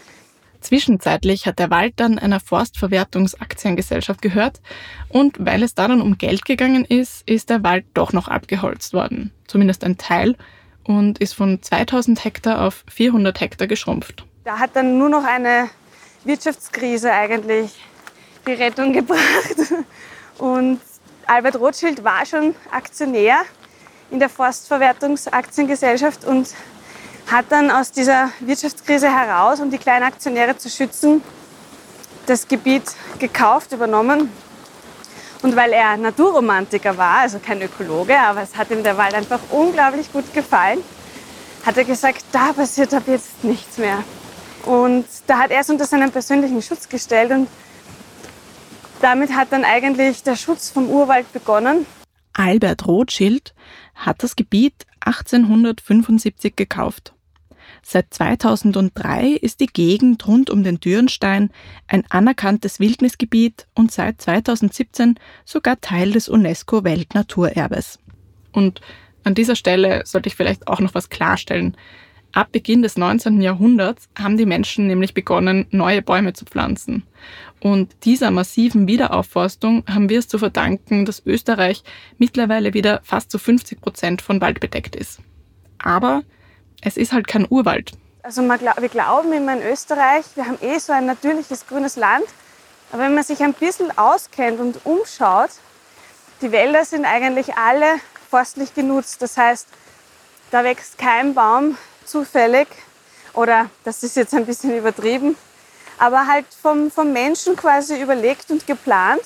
Zwischenzeitlich 0.60 1.46
hat 1.46 1.58
der 1.58 1.70
Wald 1.70 1.94
dann 1.96 2.18
einer 2.18 2.40
Forstverwertungsaktiengesellschaft 2.40 4.20
gehört 4.22 4.60
und 5.08 5.44
weil 5.44 5.62
es 5.62 5.74
da 5.74 5.86
dann 5.86 6.00
um 6.00 6.18
Geld 6.18 6.44
gegangen 6.44 6.84
ist, 6.84 7.28
ist 7.28 7.50
der 7.50 7.62
Wald 7.62 7.84
doch 7.94 8.12
noch 8.12 8.28
abgeholzt 8.28 8.92
worden. 8.92 9.32
Zumindest 9.46 9.84
ein 9.84 9.96
Teil 9.96 10.36
und 10.82 11.18
ist 11.18 11.34
von 11.34 11.62
2000 11.62 12.24
Hektar 12.24 12.66
auf 12.66 12.84
400 12.90 13.40
Hektar 13.40 13.66
geschrumpft. 13.66 14.24
Da 14.44 14.58
hat 14.58 14.74
dann 14.74 14.98
nur 14.98 15.08
noch 15.08 15.24
eine 15.24 15.68
Wirtschaftskrise 16.24 17.12
eigentlich 17.12 17.72
die 18.46 18.52
Rettung 18.52 18.92
gebracht. 18.92 19.20
Und 20.38 20.80
Albert 21.26 21.56
Rothschild 21.56 22.04
war 22.04 22.24
schon 22.26 22.54
Aktionär 22.70 23.40
in 24.10 24.20
der 24.20 24.28
Forstverwertungsaktiengesellschaft 24.28 26.24
und 26.24 26.48
hat 27.30 27.46
dann 27.48 27.70
aus 27.70 27.90
dieser 27.90 28.30
Wirtschaftskrise 28.40 29.10
heraus, 29.10 29.60
um 29.60 29.70
die 29.70 29.78
kleinen 29.78 30.04
Aktionäre 30.04 30.56
zu 30.56 30.68
schützen, 30.68 31.22
das 32.26 32.46
Gebiet 32.46 32.84
gekauft, 33.18 33.72
übernommen. 33.72 34.30
Und 35.42 35.56
weil 35.56 35.72
er 35.72 35.96
Naturromantiker 35.96 36.96
war, 36.96 37.18
also 37.18 37.38
kein 37.38 37.60
Ökologe, 37.62 38.18
aber 38.18 38.42
es 38.42 38.56
hat 38.56 38.70
ihm 38.70 38.82
der 38.82 38.96
Wald 38.96 39.14
einfach 39.14 39.40
unglaublich 39.50 40.12
gut 40.12 40.32
gefallen, 40.32 40.82
hat 41.64 41.76
er 41.76 41.84
gesagt, 41.84 42.24
da 42.32 42.52
passiert 42.52 42.94
ab 42.94 43.02
jetzt 43.06 43.42
nichts 43.42 43.78
mehr. 43.78 44.02
Und 44.64 45.04
da 45.26 45.38
hat 45.38 45.50
er 45.50 45.60
es 45.60 45.70
unter 45.70 45.84
seinen 45.84 46.10
persönlichen 46.10 46.62
Schutz 46.62 46.88
gestellt 46.88 47.30
und 47.32 47.48
damit 49.00 49.34
hat 49.34 49.52
dann 49.52 49.64
eigentlich 49.64 50.22
der 50.22 50.36
Schutz 50.36 50.70
vom 50.70 50.88
Urwald 50.88 51.32
begonnen. 51.32 51.86
Albert 52.32 52.86
Rothschild 52.86 53.54
hat 53.94 54.22
das 54.22 54.36
Gebiet 54.36 54.86
1875 55.00 56.54
gekauft. 56.56 57.14
Seit 57.82 58.12
2003 58.12 59.28
ist 59.28 59.60
die 59.60 59.68
Gegend 59.68 60.26
rund 60.26 60.50
um 60.50 60.64
den 60.64 60.80
Dürnstein 60.80 61.50
ein 61.86 62.04
anerkanntes 62.08 62.80
Wildnisgebiet 62.80 63.68
und 63.74 63.92
seit 63.92 64.20
2017 64.20 65.20
sogar 65.44 65.80
Teil 65.80 66.10
des 66.10 66.28
UNESCO-Weltnaturerbes. 66.28 68.00
Und 68.52 68.80
an 69.22 69.34
dieser 69.34 69.56
Stelle 69.56 70.02
sollte 70.04 70.28
ich 70.28 70.34
vielleicht 70.34 70.66
auch 70.66 70.80
noch 70.80 70.94
was 70.94 71.10
klarstellen. 71.10 71.76
Ab 72.36 72.52
Beginn 72.52 72.82
des 72.82 72.98
19. 72.98 73.40
Jahrhunderts 73.40 74.10
haben 74.18 74.36
die 74.36 74.44
Menschen 74.44 74.88
nämlich 74.88 75.14
begonnen, 75.14 75.66
neue 75.70 76.02
Bäume 76.02 76.34
zu 76.34 76.44
pflanzen. 76.44 77.02
Und 77.60 78.04
dieser 78.04 78.30
massiven 78.30 78.86
Wiederaufforstung 78.86 79.84
haben 79.88 80.10
wir 80.10 80.18
es 80.18 80.28
zu 80.28 80.38
verdanken, 80.38 81.06
dass 81.06 81.24
Österreich 81.24 81.82
mittlerweile 82.18 82.74
wieder 82.74 83.00
fast 83.04 83.30
zu 83.30 83.38
50 83.38 83.80
Prozent 83.80 84.20
von 84.20 84.42
Wald 84.42 84.60
bedeckt 84.60 84.94
ist. 84.94 85.20
Aber 85.78 86.24
es 86.82 86.98
ist 86.98 87.14
halt 87.14 87.26
kein 87.26 87.46
Urwald. 87.48 87.92
Also 88.22 88.42
wir 88.42 88.88
glauben 88.90 89.32
immer 89.32 89.54
in 89.54 89.62
Österreich, 89.62 90.26
wir 90.34 90.44
haben 90.44 90.58
eh 90.60 90.78
so 90.78 90.92
ein 90.92 91.06
natürliches 91.06 91.66
grünes 91.66 91.96
Land. 91.96 92.26
Aber 92.92 93.04
wenn 93.04 93.14
man 93.14 93.24
sich 93.24 93.40
ein 93.40 93.54
bisschen 93.54 93.96
auskennt 93.96 94.60
und 94.60 94.84
umschaut, 94.84 95.52
die 96.42 96.52
Wälder 96.52 96.84
sind 96.84 97.06
eigentlich 97.06 97.54
alle 97.54 97.94
forstlich 98.28 98.74
genutzt. 98.74 99.22
Das 99.22 99.38
heißt, 99.38 99.68
da 100.50 100.64
wächst 100.64 100.98
kein 100.98 101.32
Baum 101.32 101.78
zufällig 102.06 102.68
oder 103.32 103.70
das 103.84 104.02
ist 104.02 104.16
jetzt 104.16 104.34
ein 104.34 104.46
bisschen 104.46 104.76
übertrieben, 104.76 105.36
aber 105.98 106.26
halt 106.26 106.46
vom, 106.50 106.90
vom 106.90 107.12
Menschen 107.12 107.56
quasi 107.56 108.00
überlegt 108.00 108.50
und 108.50 108.66
geplant. 108.66 109.22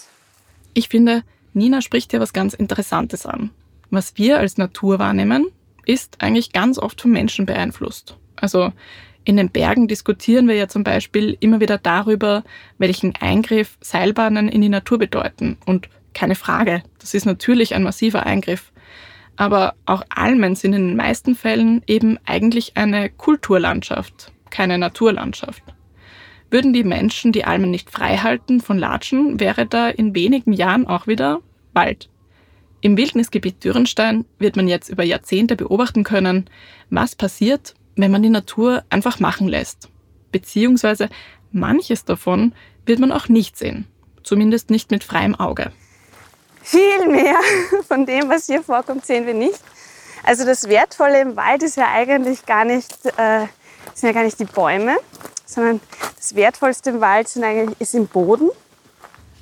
Ich 0.74 0.88
finde, 0.88 1.22
Nina 1.52 1.80
spricht 1.80 2.10
hier 2.10 2.20
was 2.20 2.32
ganz 2.32 2.54
Interessantes 2.54 3.26
an. 3.26 3.50
Was 3.90 4.16
wir 4.16 4.38
als 4.38 4.56
Natur 4.56 4.98
wahrnehmen, 4.98 5.50
ist 5.84 6.16
eigentlich 6.20 6.52
ganz 6.52 6.78
oft 6.78 7.00
vom 7.00 7.10
Menschen 7.10 7.46
beeinflusst. 7.46 8.16
Also 8.36 8.72
in 9.24 9.36
den 9.36 9.50
Bergen 9.50 9.88
diskutieren 9.88 10.48
wir 10.48 10.54
ja 10.54 10.68
zum 10.68 10.84
Beispiel 10.84 11.36
immer 11.40 11.60
wieder 11.60 11.78
darüber, 11.78 12.44
welchen 12.78 13.14
Eingriff 13.16 13.76
Seilbahnen 13.80 14.48
in 14.48 14.60
die 14.60 14.68
Natur 14.68 14.98
bedeuten. 14.98 15.58
Und 15.66 15.88
keine 16.14 16.34
Frage, 16.34 16.82
das 16.98 17.14
ist 17.14 17.26
natürlich 17.26 17.74
ein 17.74 17.82
massiver 17.82 18.26
Eingriff. 18.26 18.72
Aber 19.40 19.74
auch 19.86 20.02
Almen 20.10 20.54
sind 20.54 20.74
in 20.74 20.88
den 20.88 20.96
meisten 20.96 21.34
Fällen 21.34 21.82
eben 21.86 22.18
eigentlich 22.26 22.76
eine 22.76 23.08
Kulturlandschaft, 23.08 24.32
keine 24.50 24.76
Naturlandschaft. 24.76 25.62
Würden 26.50 26.74
die 26.74 26.84
Menschen 26.84 27.32
die 27.32 27.46
Almen 27.46 27.70
nicht 27.70 27.88
frei 27.88 28.18
halten 28.18 28.60
von 28.60 28.76
Latschen, 28.76 29.40
wäre 29.40 29.64
da 29.64 29.88
in 29.88 30.14
wenigen 30.14 30.52
Jahren 30.52 30.86
auch 30.86 31.06
wieder 31.06 31.40
Wald. 31.72 32.10
Im 32.82 32.98
Wildnisgebiet 32.98 33.64
Dürrenstein 33.64 34.26
wird 34.38 34.56
man 34.56 34.68
jetzt 34.68 34.90
über 34.90 35.04
Jahrzehnte 35.04 35.56
beobachten 35.56 36.04
können, 36.04 36.50
was 36.90 37.16
passiert, 37.16 37.74
wenn 37.96 38.10
man 38.10 38.22
die 38.22 38.28
Natur 38.28 38.84
einfach 38.90 39.20
machen 39.20 39.48
lässt. 39.48 39.88
Beziehungsweise 40.32 41.08
manches 41.50 42.04
davon 42.04 42.52
wird 42.84 42.98
man 42.98 43.10
auch 43.10 43.30
nicht 43.30 43.56
sehen. 43.56 43.86
Zumindest 44.22 44.68
nicht 44.68 44.90
mit 44.90 45.02
freiem 45.02 45.34
Auge. 45.34 45.72
Viel 46.62 47.06
mehr 47.08 47.36
von 47.88 48.06
dem, 48.06 48.28
was 48.28 48.46
hier 48.46 48.62
vorkommt, 48.62 49.06
sehen 49.06 49.26
wir 49.26 49.34
nicht. 49.34 49.60
Also 50.22 50.44
das 50.44 50.68
Wertvolle 50.68 51.20
im 51.20 51.36
Wald 51.36 51.62
ist 51.62 51.76
ja 51.76 51.88
eigentlich 51.92 52.44
gar 52.44 52.64
nicht, 52.64 52.92
äh, 53.16 53.46
sind 53.94 54.08
ja 54.08 54.12
gar 54.12 54.24
nicht 54.24 54.38
die 54.38 54.44
Bäume, 54.44 54.96
sondern 55.46 55.80
das 56.16 56.34
Wertvollste 56.34 56.90
im 56.90 57.00
Wald 57.00 57.28
sind 57.28 57.44
eigentlich, 57.44 57.80
ist 57.80 57.94
im 57.94 58.06
Boden. 58.06 58.50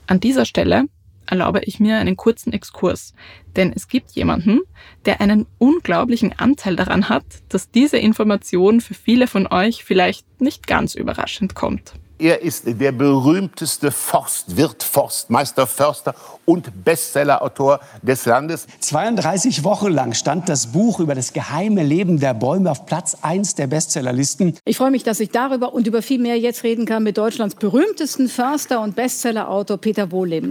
An 0.06 0.20
dieser 0.20 0.44
Stelle 0.44 0.84
erlaube 1.26 1.60
ich 1.64 1.80
mir 1.80 1.98
einen 1.98 2.16
kurzen 2.16 2.52
Exkurs, 2.52 3.12
denn 3.56 3.72
es 3.74 3.88
gibt 3.88 4.12
jemanden, 4.12 4.60
der 5.04 5.20
einen 5.20 5.46
unglaublichen 5.58 6.38
Anteil 6.38 6.76
daran 6.76 7.08
hat, 7.08 7.24
dass 7.48 7.70
diese 7.70 7.98
Information 7.98 8.80
für 8.80 8.94
viele 8.94 9.26
von 9.26 9.46
euch 9.46 9.84
vielleicht 9.84 10.40
nicht 10.40 10.66
ganz 10.66 10.94
überraschend 10.94 11.54
kommt. 11.54 11.94
Er 12.20 12.42
ist 12.42 12.64
der 12.66 12.90
berühmteste 12.90 13.92
Forstwirt, 13.92 14.82
Forstmeister, 14.82 15.68
Förster 15.68 16.16
und 16.46 16.84
Bestsellerautor 16.84 17.78
des 18.02 18.26
Landes. 18.26 18.66
32 18.80 19.62
Wochen 19.62 19.92
lang 19.92 20.14
stand 20.14 20.48
das 20.48 20.72
Buch 20.72 20.98
über 20.98 21.14
das 21.14 21.32
geheime 21.32 21.84
Leben 21.84 22.18
der 22.18 22.34
Bäume 22.34 22.72
auf 22.72 22.86
Platz 22.86 23.18
1 23.22 23.54
der 23.54 23.68
Bestsellerlisten. 23.68 24.58
Ich 24.64 24.78
freue 24.78 24.90
mich, 24.90 25.04
dass 25.04 25.20
ich 25.20 25.30
darüber 25.30 25.72
und 25.72 25.86
über 25.86 26.02
viel 26.02 26.18
mehr 26.18 26.36
jetzt 26.36 26.64
reden 26.64 26.86
kann 26.86 27.04
mit 27.04 27.16
Deutschlands 27.18 27.54
berühmtesten 27.54 28.28
Förster 28.28 28.80
und 28.80 28.96
Bestsellerautor 28.96 29.78
Peter 29.78 30.10
Wohleben. 30.10 30.50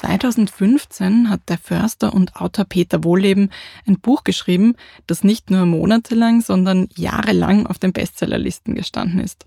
2015 0.00 1.28
hat 1.28 1.42
der 1.50 1.58
Förster 1.58 2.14
und 2.14 2.36
Autor 2.36 2.64
Peter 2.64 3.04
Wohleben 3.04 3.50
ein 3.86 4.00
Buch 4.00 4.24
geschrieben, 4.24 4.74
das 5.06 5.24
nicht 5.24 5.50
nur 5.50 5.66
monatelang, 5.66 6.40
sondern 6.40 6.88
jahrelang 6.94 7.66
auf 7.66 7.78
den 7.78 7.92
Bestsellerlisten 7.92 8.74
gestanden 8.74 9.20
ist. 9.20 9.44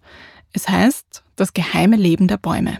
Es 0.52 0.70
heißt 0.70 1.24
Das 1.36 1.54
geheime 1.54 1.96
Leben 1.96 2.28
der 2.28 2.38
Bäume. 2.38 2.80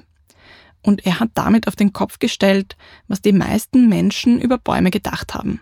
Und 0.84 1.08
er 1.08 1.20
hat 1.20 1.32
damit 1.34 1.68
auf 1.68 1.76
den 1.76 1.94
Kopf 1.94 2.20
gestellt, 2.20 2.78
was 3.08 3.22
die 3.22 3.34
meisten 3.34 3.90
Menschen 3.90 4.40
über 4.40 4.60
Bäume 4.60 4.92
gedacht 4.92 5.34
haben. 5.34 5.60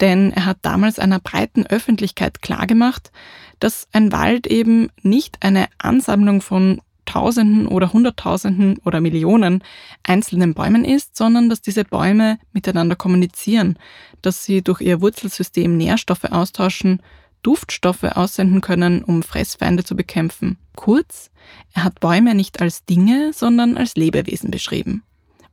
Denn 0.00 0.32
er 0.32 0.44
hat 0.44 0.58
damals 0.62 0.98
einer 0.98 1.20
breiten 1.20 1.66
Öffentlichkeit 1.66 2.42
klargemacht, 2.42 3.12
dass 3.60 3.86
ein 3.92 4.10
Wald 4.10 4.48
eben 4.48 4.88
nicht 5.02 5.36
eine 5.44 5.68
Ansammlung 5.78 6.40
von 6.40 6.80
Tausenden 7.08 7.66
oder 7.66 7.94
Hunderttausenden 7.94 8.78
oder 8.84 9.00
Millionen 9.00 9.64
einzelnen 10.02 10.52
Bäumen 10.52 10.84
ist, 10.84 11.16
sondern 11.16 11.48
dass 11.48 11.62
diese 11.62 11.84
Bäume 11.84 12.38
miteinander 12.52 12.96
kommunizieren, 12.96 13.78
dass 14.20 14.44
sie 14.44 14.60
durch 14.60 14.82
ihr 14.82 15.00
Wurzelsystem 15.00 15.74
Nährstoffe 15.74 16.24
austauschen, 16.24 17.00
Duftstoffe 17.42 18.04
aussenden 18.04 18.60
können, 18.60 19.02
um 19.02 19.22
Fressfeinde 19.22 19.84
zu 19.84 19.96
bekämpfen. 19.96 20.58
Kurz, 20.76 21.30
er 21.72 21.84
hat 21.84 21.98
Bäume 21.98 22.34
nicht 22.34 22.60
als 22.60 22.84
Dinge, 22.84 23.32
sondern 23.32 23.78
als 23.78 23.94
Lebewesen 23.96 24.50
beschrieben. 24.50 25.02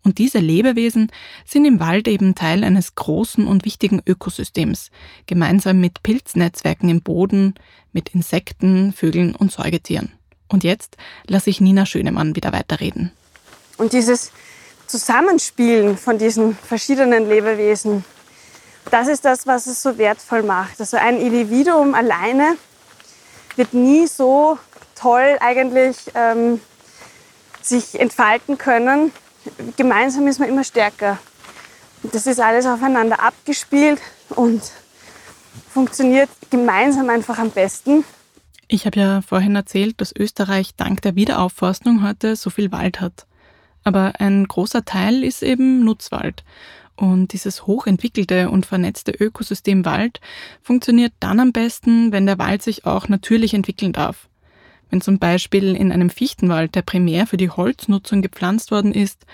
Und 0.03 0.17
diese 0.17 0.39
Lebewesen 0.39 1.09
sind 1.45 1.63
im 1.63 1.79
Wald 1.79 2.09
eben 2.09 2.35
Teil 2.35 2.65
eines 2.65 2.95
großen 2.95 3.47
und 3.47 3.63
wichtigen 3.63 4.01
Ökosystems, 4.05 4.91
gemeinsam 5.25 5.79
mit 5.79 6.03
Pilznetzwerken 6.03 6.89
im 6.89 7.01
Boden, 7.01 7.55
mit 7.93 8.09
Insekten, 8.09 8.91
Vögeln 8.91 9.35
und 9.35 9.53
Säugetieren. 9.53 10.11
Und 10.47 10.63
jetzt 10.63 10.97
lasse 11.27 11.49
ich 11.49 11.61
Nina 11.61 11.85
Schönemann 11.85 12.35
wieder 12.35 12.53
weiterreden. 12.53 13.11
Und 13.77 13.93
dieses 13.93 14.31
Zusammenspielen 14.87 15.97
von 15.97 16.17
diesen 16.17 16.55
verschiedenen 16.55 17.27
Lebewesen, 17.27 18.05
das 18.91 19.07
ist 19.07 19.25
das, 19.25 19.47
was 19.47 19.65
es 19.67 19.81
so 19.81 19.97
wertvoll 19.97 20.43
macht. 20.43 20.79
Also 20.79 20.97
ein 20.97 21.19
Individuum 21.19 21.95
alleine 21.95 22.57
wird 23.55 23.73
nie 23.73 24.07
so 24.07 24.59
toll 24.95 25.37
eigentlich 25.39 25.97
ähm, 26.13 26.61
sich 27.61 27.99
entfalten 27.99 28.57
können. 28.57 29.11
Gemeinsam 29.77 30.27
ist 30.27 30.39
man 30.39 30.49
immer 30.49 30.63
stärker. 30.63 31.17
Und 32.03 32.13
das 32.13 32.27
ist 32.27 32.39
alles 32.39 32.65
aufeinander 32.65 33.19
abgespielt 33.19 33.99
und 34.29 34.61
funktioniert 35.73 36.29
gemeinsam 36.49 37.09
einfach 37.09 37.39
am 37.39 37.49
besten. 37.49 38.05
Ich 38.67 38.85
habe 38.85 38.99
ja 38.99 39.21
vorhin 39.21 39.55
erzählt, 39.55 40.01
dass 40.01 40.15
Österreich 40.15 40.75
dank 40.75 41.01
der 41.01 41.15
Wiederaufforstung 41.15 42.03
heute 42.03 42.35
so 42.35 42.49
viel 42.49 42.71
Wald 42.71 42.99
hat. 42.99 43.27
Aber 43.83 44.13
ein 44.19 44.45
großer 44.47 44.85
Teil 44.85 45.23
ist 45.23 45.43
eben 45.43 45.83
Nutzwald. 45.83 46.43
Und 46.95 47.33
dieses 47.33 47.67
hochentwickelte 47.67 48.49
und 48.49 48.65
vernetzte 48.65 49.11
Ökosystem 49.11 49.85
Wald 49.85 50.19
funktioniert 50.61 51.13
dann 51.19 51.39
am 51.39 51.51
besten, 51.51 52.11
wenn 52.11 52.25
der 52.25 52.39
Wald 52.39 52.63
sich 52.63 52.85
auch 52.85 53.07
natürlich 53.07 53.53
entwickeln 53.53 53.93
darf. 53.93 54.29
Wenn 54.95 55.01
zum 55.01 55.19
Beispiel 55.19 55.75
in 55.75 55.91
einem 55.91 56.09
Fichtenwald, 56.09 56.73
der 56.73 56.81
primär 56.81 57.27
für 57.27 57.35
die 57.35 57.49
Holznutzung 57.49 58.21
gepflanzt 58.21 58.71
worden 58.71 58.93
ist, 58.93 59.25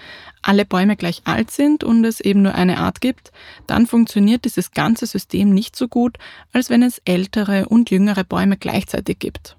alle 0.42 0.66
Bäume 0.66 0.96
gleich 0.96 1.22
alt 1.26 1.52
sind 1.52 1.84
und 1.84 2.04
es 2.04 2.20
eben 2.20 2.42
nur 2.42 2.56
eine 2.56 2.80
Art 2.80 3.00
gibt, 3.00 3.32
dann 3.68 3.86
funktioniert 3.86 4.44
dieses 4.44 4.72
ganze 4.72 5.06
System 5.06 5.54
nicht 5.54 5.76
so 5.76 5.88
gut, 5.88 6.18
als 6.52 6.72
wenn 6.72 6.82
es 6.82 7.00
ältere 7.06 7.68
und 7.70 7.92
jüngere 7.92 8.24
Bäume 8.24 8.58
gleichzeitig 8.58 9.20
gibt. 9.20 9.56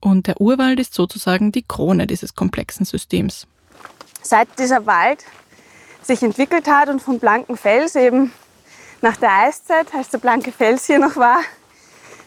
Und 0.00 0.26
der 0.26 0.40
Urwald 0.40 0.80
ist 0.80 0.94
sozusagen 0.94 1.52
die 1.52 1.62
Krone 1.62 2.08
dieses 2.08 2.34
komplexen 2.34 2.84
Systems. 2.84 3.46
Seit 4.22 4.48
dieser 4.58 4.84
Wald 4.84 5.22
sich 6.02 6.24
entwickelt 6.24 6.66
hat 6.66 6.88
und 6.88 7.00
vom 7.00 7.20
blanken 7.20 7.56
Fels 7.56 7.94
eben 7.94 8.32
nach 9.00 9.16
der 9.16 9.30
Eiszeit, 9.44 9.94
als 9.94 10.08
der 10.08 10.18
blanke 10.18 10.50
Fels 10.50 10.86
hier 10.86 10.98
noch 10.98 11.14
war, 11.14 11.38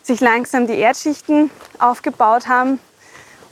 sich 0.03 0.21
langsam 0.21 0.67
die 0.67 0.77
Erdschichten 0.77 1.51
aufgebaut 1.79 2.47
haben 2.47 2.79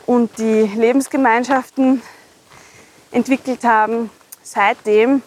und 0.08 0.38
die 0.40 0.64
Lebensgemeinschaften 0.64 2.02
entwickelt 3.12 3.64
haben. 3.64 4.10
Seitdem 4.42 5.22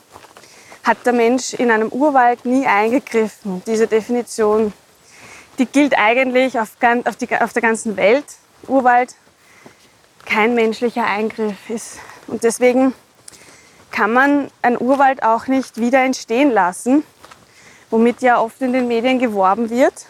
hat 0.82 1.04
der 1.04 1.12
Mensch 1.12 1.52
in 1.52 1.70
einem 1.70 1.90
Urwald 1.90 2.44
nie 2.46 2.66
eingegriffen. 2.66 3.62
Diese 3.66 3.86
Definition, 3.86 4.72
die 5.58 5.66
gilt 5.66 5.96
eigentlich 5.96 6.58
auf, 6.58 6.70
auf, 7.04 7.16
die, 7.16 7.36
auf 7.36 7.52
der 7.52 7.62
ganzen 7.62 7.96
Welt. 7.96 8.24
Urwald 8.66 9.14
kein 10.24 10.54
menschlicher 10.54 11.04
Eingriff 11.04 11.68
ist. 11.68 11.98
Und 12.26 12.42
deswegen 12.42 12.94
kann 13.90 14.12
man 14.14 14.50
einen 14.62 14.80
Urwald 14.80 15.22
auch 15.22 15.46
nicht 15.46 15.76
wieder 15.76 16.02
entstehen 16.02 16.50
lassen, 16.50 17.04
womit 17.90 18.22
ja 18.22 18.40
oft 18.40 18.62
in 18.62 18.72
den 18.72 18.88
Medien 18.88 19.18
geworben 19.18 19.68
wird. 19.68 20.06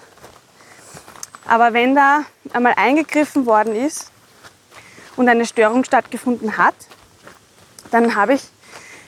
Aber 1.49 1.73
wenn 1.73 1.97
da 1.97 2.21
einmal 2.53 2.75
eingegriffen 2.77 3.47
worden 3.47 3.75
ist 3.75 4.13
und 5.17 5.29
eine 5.29 5.47
Störung 5.47 5.85
stattgefunden 5.85 6.57
hat, 6.57 6.75
dann, 7.91 8.15
habe 8.15 8.35
ich, 8.35 8.43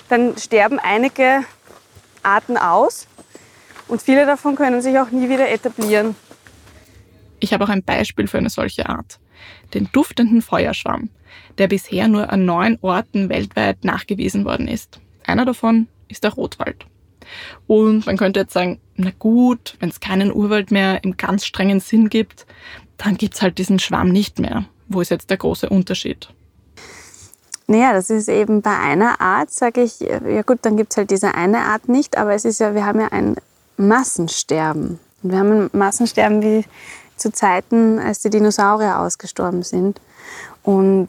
dann 0.08 0.36
sterben 0.36 0.78
einige 0.78 1.44
Arten 2.22 2.56
aus 2.56 3.06
und 3.88 4.02
viele 4.02 4.26
davon 4.26 4.56
können 4.56 4.82
sich 4.82 4.98
auch 4.98 5.10
nie 5.10 5.28
wieder 5.28 5.50
etablieren. 5.50 6.14
Ich 7.40 7.52
habe 7.52 7.64
auch 7.64 7.68
ein 7.68 7.82
Beispiel 7.82 8.28
für 8.28 8.38
eine 8.38 8.50
solche 8.50 8.88
Art. 8.88 9.18
Den 9.74 9.88
duftenden 9.92 10.42
Feuerschwamm, 10.42 11.10
der 11.58 11.66
bisher 11.66 12.06
nur 12.08 12.32
an 12.32 12.44
neun 12.44 12.78
Orten 12.82 13.28
weltweit 13.28 13.84
nachgewiesen 13.84 14.44
worden 14.44 14.68
ist. 14.68 15.00
Einer 15.26 15.44
davon 15.44 15.88
ist 16.08 16.24
der 16.24 16.32
Rotwald. 16.34 16.86
Und 17.66 18.06
man 18.06 18.16
könnte 18.16 18.40
jetzt 18.40 18.52
sagen, 18.52 18.80
na 18.96 19.10
gut, 19.18 19.76
wenn 19.80 19.88
es 19.88 20.00
keinen 20.00 20.32
Urwald 20.32 20.70
mehr 20.70 21.02
im 21.04 21.16
ganz 21.16 21.44
strengen 21.46 21.80
Sinn 21.80 22.08
gibt, 22.08 22.46
dann 22.96 23.16
gibt 23.16 23.34
es 23.34 23.42
halt 23.42 23.58
diesen 23.58 23.78
Schwamm 23.78 24.08
nicht 24.08 24.38
mehr. 24.38 24.64
Wo 24.88 25.00
ist 25.00 25.10
jetzt 25.10 25.30
der 25.30 25.36
große 25.36 25.68
Unterschied? 25.68 26.28
Naja, 27.66 27.92
das 27.92 28.10
ist 28.10 28.28
eben 28.28 28.60
bei 28.60 28.76
einer 28.76 29.20
Art, 29.20 29.50
sage 29.50 29.82
ich, 29.82 30.00
ja 30.00 30.42
gut, 30.42 30.58
dann 30.62 30.76
gibt 30.76 30.92
es 30.92 30.96
halt 30.96 31.10
diese 31.10 31.34
eine 31.34 31.60
Art 31.60 31.88
nicht, 31.88 32.18
aber 32.18 32.34
es 32.34 32.44
ist 32.44 32.60
ja, 32.60 32.74
wir 32.74 32.84
haben 32.84 33.00
ja 33.00 33.08
ein 33.08 33.36
Massensterben. 33.76 34.98
Und 35.22 35.30
wir 35.30 35.38
haben 35.38 35.52
ein 35.52 35.70
Massensterben 35.72 36.42
wie 36.42 36.64
zu 37.16 37.32
Zeiten, 37.32 37.98
als 37.98 38.20
die 38.20 38.30
Dinosaurier 38.30 38.98
ausgestorben 38.98 39.62
sind. 39.62 40.00
Und 40.62 41.08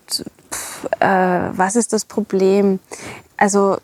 pff, 0.52 0.86
äh, 1.00 1.58
was 1.58 1.76
ist 1.76 1.92
das 1.92 2.06
Problem? 2.06 2.80
Also 3.36 3.78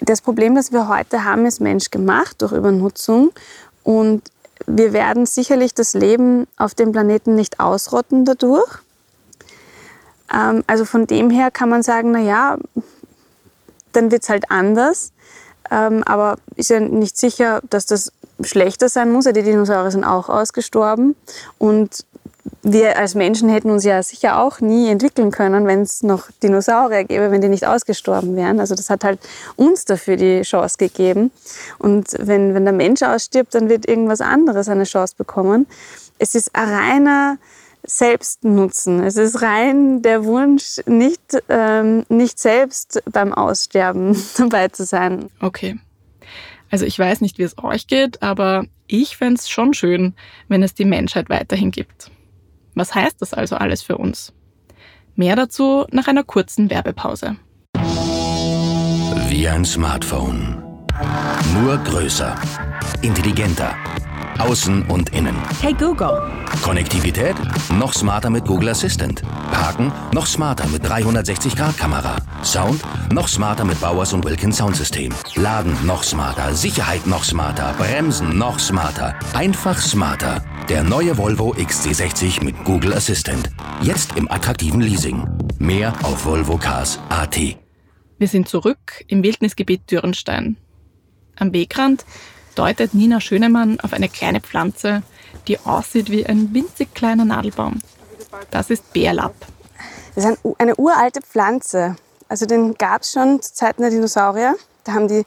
das 0.00 0.20
Problem, 0.20 0.54
das 0.54 0.72
wir 0.72 0.88
heute 0.88 1.24
haben, 1.24 1.46
ist 1.46 1.60
menschgemacht 1.60 2.40
durch 2.42 2.52
Übernutzung. 2.52 3.32
Und 3.82 4.22
wir 4.66 4.92
werden 4.92 5.26
sicherlich 5.26 5.74
das 5.74 5.94
Leben 5.94 6.46
auf 6.56 6.74
dem 6.74 6.92
Planeten 6.92 7.34
nicht 7.34 7.60
ausrotten 7.60 8.24
dadurch. 8.24 8.78
Ähm, 10.32 10.64
also 10.66 10.84
von 10.84 11.06
dem 11.06 11.30
her 11.30 11.50
kann 11.50 11.68
man 11.68 11.82
sagen, 11.82 12.12
na 12.12 12.20
ja, 12.20 12.58
dann 13.92 14.10
wird 14.10 14.22
es 14.22 14.28
halt 14.28 14.50
anders. 14.50 15.12
Ähm, 15.70 16.02
aber 16.04 16.36
ist 16.56 16.70
ja 16.70 16.80
nicht 16.80 17.16
sicher, 17.16 17.60
dass 17.70 17.86
das 17.86 18.12
schlechter 18.42 18.88
sein 18.88 19.12
muss. 19.12 19.24
Die 19.24 19.42
Dinosaurier 19.42 19.90
sind 19.90 20.04
auch 20.04 20.28
ausgestorben. 20.28 21.14
Und 21.58 22.04
wir 22.62 22.98
als 22.98 23.14
Menschen 23.14 23.48
hätten 23.48 23.70
uns 23.70 23.84
ja 23.84 24.02
sicher 24.02 24.40
auch 24.40 24.60
nie 24.60 24.88
entwickeln 24.88 25.30
können, 25.30 25.66
wenn 25.66 25.82
es 25.82 26.02
noch 26.02 26.30
Dinosaurier 26.42 27.04
gäbe, 27.04 27.30
wenn 27.30 27.40
die 27.40 27.48
nicht 27.48 27.66
ausgestorben 27.66 28.36
wären. 28.36 28.60
Also 28.60 28.74
das 28.74 28.90
hat 28.90 29.04
halt 29.04 29.20
uns 29.56 29.84
dafür 29.84 30.16
die 30.16 30.42
Chance 30.42 30.76
gegeben. 30.78 31.30
Und 31.78 32.08
wenn, 32.18 32.54
wenn 32.54 32.64
der 32.64 32.74
Mensch 32.74 33.02
ausstirbt, 33.02 33.54
dann 33.54 33.68
wird 33.68 33.86
irgendwas 33.86 34.20
anderes 34.20 34.68
eine 34.68 34.84
Chance 34.84 35.14
bekommen. 35.16 35.66
Es 36.18 36.34
ist 36.34 36.54
ein 36.54 36.68
reiner 36.68 37.38
Selbstnutzen. 37.84 39.02
Es 39.02 39.16
ist 39.16 39.42
rein 39.42 40.02
der 40.02 40.24
Wunsch, 40.24 40.80
nicht, 40.86 41.20
ähm, 41.48 42.04
nicht 42.08 42.38
selbst 42.38 43.02
beim 43.10 43.32
Aussterben 43.32 44.16
dabei 44.36 44.68
zu 44.68 44.84
sein. 44.84 45.30
Okay. 45.40 45.78
Also 46.70 46.86
ich 46.86 46.98
weiß 46.98 47.20
nicht, 47.20 47.38
wie 47.38 47.42
es 47.42 47.58
euch 47.58 47.86
geht, 47.86 48.22
aber 48.22 48.64
ich 48.86 49.16
fände 49.16 49.34
es 49.34 49.48
schon 49.48 49.74
schön, 49.74 50.14
wenn 50.48 50.62
es 50.62 50.74
die 50.74 50.84
Menschheit 50.84 51.28
weiterhin 51.28 51.70
gibt. 51.70 52.10
Was 52.74 52.94
heißt 52.94 53.20
das 53.20 53.34
also 53.34 53.56
alles 53.56 53.82
für 53.82 53.98
uns? 53.98 54.32
Mehr 55.14 55.36
dazu 55.36 55.84
nach 55.90 56.08
einer 56.08 56.24
kurzen 56.24 56.70
Werbepause. 56.70 57.36
Wie 59.28 59.48
ein 59.48 59.64
Smartphone. 59.64 60.62
Nur 61.54 61.76
größer, 61.78 62.34
intelligenter 63.02 63.74
Außen 64.38 64.82
und 64.86 65.10
innen. 65.10 65.36
Hey 65.60 65.72
Google. 65.72 66.22
Konnektivität? 66.62 67.36
Noch 67.78 67.92
smarter 67.92 68.30
mit 68.30 68.44
Google 68.44 68.70
Assistant. 68.70 69.22
Parken? 69.50 69.92
Noch 70.12 70.26
smarter 70.26 70.66
mit 70.68 70.84
360-Grad-Kamera. 70.84 72.16
Sound? 72.42 72.82
Noch 73.12 73.28
smarter 73.28 73.64
mit 73.64 73.80
Bowers 73.80 74.12
und 74.12 74.24
Wilkins 74.24 74.56
Soundsystem. 74.56 75.12
Laden? 75.36 75.76
Noch 75.86 76.02
smarter. 76.02 76.54
Sicherheit? 76.54 77.06
Noch 77.06 77.24
smarter. 77.24 77.74
Bremsen? 77.78 78.36
Noch 78.36 78.58
smarter. 78.58 79.14
Einfach 79.34 79.78
smarter. 79.80 80.42
Der 80.68 80.82
neue 80.82 81.16
Volvo 81.18 81.54
XC60 81.54 82.42
mit 82.44 82.64
Google 82.64 82.94
Assistant. 82.94 83.50
Jetzt 83.82 84.16
im 84.16 84.30
attraktiven 84.30 84.80
Leasing. 84.80 85.28
Mehr 85.58 85.92
auf 86.02 86.24
volvocars.at. 86.24 87.38
Wir 88.18 88.28
sind 88.28 88.48
zurück 88.48 89.04
im 89.08 89.22
Wildnisgebiet 89.22 89.90
Dürrenstein. 89.90 90.56
Am 91.36 91.52
Wegrand 91.52 92.04
deutet 92.54 92.94
Nina 92.94 93.20
Schönemann 93.20 93.80
auf 93.80 93.92
eine 93.92 94.08
kleine 94.08 94.40
Pflanze, 94.40 95.02
die 95.48 95.58
aussieht 95.60 96.10
wie 96.10 96.26
ein 96.26 96.52
winzig 96.54 96.94
kleiner 96.94 97.24
Nadelbaum. 97.24 97.80
Das 98.50 98.70
ist 98.70 98.92
Bärlapp. 98.92 99.34
Das 100.14 100.24
ist 100.24 100.38
eine 100.58 100.76
uralte 100.76 101.20
Pflanze. 101.22 101.96
Also 102.28 102.46
den 102.46 102.74
gab 102.74 103.02
es 103.02 103.12
schon 103.12 103.40
zu 103.40 103.52
Zeiten 103.54 103.82
der 103.82 103.90
Dinosaurier. 103.90 104.56
Da 104.84 104.92
haben 104.92 105.08
die, 105.08 105.24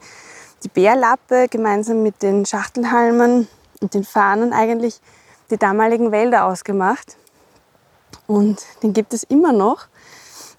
die 0.62 0.68
Bärlappe 0.68 1.46
gemeinsam 1.48 2.02
mit 2.02 2.22
den 2.22 2.46
Schachtelhalmen 2.46 3.48
und 3.80 3.94
den 3.94 4.04
Fahnen 4.04 4.52
eigentlich 4.52 5.00
die 5.50 5.56
damaligen 5.56 6.12
Wälder 6.12 6.46
ausgemacht. 6.46 7.16
Und 8.26 8.64
den 8.82 8.92
gibt 8.92 9.14
es 9.14 9.22
immer 9.24 9.52
noch. 9.52 9.86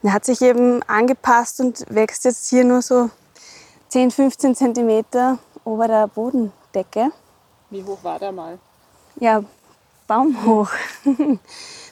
Der 0.04 0.14
hat 0.14 0.26
sich 0.26 0.42
eben 0.42 0.84
angepasst 0.84 1.60
und 1.60 1.84
wächst 1.90 2.24
jetzt 2.26 2.50
hier 2.50 2.64
nur 2.64 2.82
so 2.82 3.10
10, 3.90 4.12
15 4.12 4.56
Zentimeter 4.56 5.40
ober 5.68 5.88
der 5.88 6.08
Bodendecke. 6.08 7.12
Wie 7.70 7.84
hoch 7.84 8.00
war 8.04 8.20
der 8.20 8.32
mal? 8.32 8.58
Ja, 9.20 9.44
baumhoch. 10.08 10.70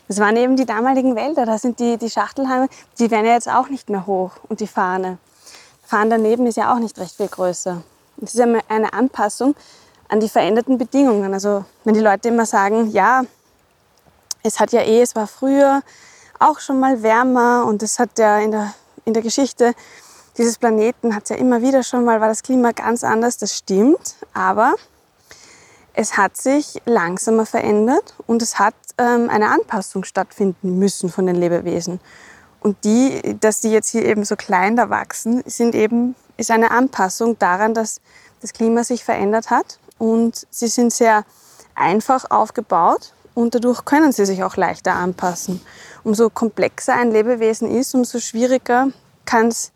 Das 0.07 0.19
waren 0.19 0.37
eben 0.37 0.55
die 0.55 0.67
damaligen 0.67 1.15
Wälder. 1.15 1.47
Da 1.47 1.57
sind 1.57 1.79
die, 1.79 1.97
die 1.97 2.11
Schachtelhalme, 2.11 2.69
die 2.99 3.09
werden 3.09 3.25
ja 3.25 3.33
jetzt 3.33 3.49
auch 3.49 3.69
nicht 3.69 3.89
mehr 3.89 4.05
hoch. 4.05 4.33
Und 4.47 4.59
die 4.59 4.67
Fahne. 4.67 5.17
Die 5.83 5.89
Fahne 5.89 6.11
daneben 6.11 6.45
ist 6.45 6.57
ja 6.57 6.71
auch 6.71 6.77
nicht 6.77 6.99
recht 6.99 7.15
viel 7.15 7.27
größer. 7.27 7.81
Das 8.17 8.35
ist 8.35 8.39
eine 8.39 8.93
Anpassung 8.93 9.55
an 10.07 10.19
die 10.19 10.29
veränderten 10.29 10.77
Bedingungen. 10.77 11.33
Also 11.33 11.65
wenn 11.85 11.95
die 11.95 12.01
Leute 12.01 12.27
immer 12.27 12.45
sagen, 12.45 12.91
ja, 12.91 13.23
es 14.43 14.59
hat 14.59 14.73
ja 14.73 14.81
eh, 14.81 15.01
es 15.01 15.15
war 15.15 15.25
früher 15.25 15.81
auch 16.37 16.59
schon 16.59 16.79
mal 16.79 17.01
wärmer 17.01 17.65
und 17.65 17.81
es 17.81 17.97
hat 17.97 18.19
ja 18.19 18.37
in 18.37 18.51
der, 18.51 18.75
in 19.05 19.13
der 19.15 19.23
Geschichte 19.23 19.73
dieses 20.37 20.57
Planeten 20.57 21.15
hat 21.15 21.23
es 21.23 21.29
ja 21.29 21.35
immer 21.37 21.61
wieder 21.61 21.83
schon 21.83 22.03
mal, 22.03 22.19
war 22.21 22.27
das 22.27 22.43
Klima 22.43 22.71
ganz 22.71 23.03
anders, 23.03 23.37
das 23.37 23.55
stimmt, 23.55 24.15
aber 24.33 24.75
es 25.93 26.17
hat 26.17 26.35
sich 26.35 26.81
langsamer 26.85 27.45
verändert 27.45 28.15
und 28.27 28.41
es 28.41 28.59
hat 28.59 28.75
ähm, 28.97 29.29
eine 29.29 29.49
Anpassung 29.49 30.03
stattfinden 30.03 30.77
müssen 30.77 31.09
von 31.09 31.25
den 31.25 31.35
Lebewesen. 31.35 32.01
Und 32.59 32.83
die, 32.83 33.37
dass 33.39 33.61
die 33.61 33.71
jetzt 33.71 33.89
hier 33.89 34.03
eben 34.03 34.25
so 34.25 34.35
klein 34.35 34.75
da 34.75 34.89
wachsen, 34.89 35.43
sind 35.45 35.75
eben, 35.75 36.15
ist 36.35 36.51
eine 36.51 36.71
Anpassung 36.71 37.39
daran, 37.39 37.73
dass 37.73 38.01
das 38.41 38.51
Klima 38.51 38.83
sich 38.83 39.05
verändert 39.05 39.49
hat 39.49 39.79
und 39.97 40.47
sie 40.49 40.67
sind 40.67 40.91
sehr 40.91 41.23
einfach 41.75 42.29
aufgebaut 42.29 43.13
und 43.33 43.55
dadurch 43.55 43.85
können 43.85 44.11
sie 44.11 44.25
sich 44.25 44.43
auch 44.43 44.57
leichter 44.57 44.95
anpassen. 44.95 45.61
Umso 46.03 46.29
komplexer 46.29 46.93
ein 46.95 47.11
Lebewesen 47.11 47.69
ist, 47.69 47.95
umso 47.95 48.19
schwieriger 48.19 48.87
kann 49.25 49.47
es 49.47 49.71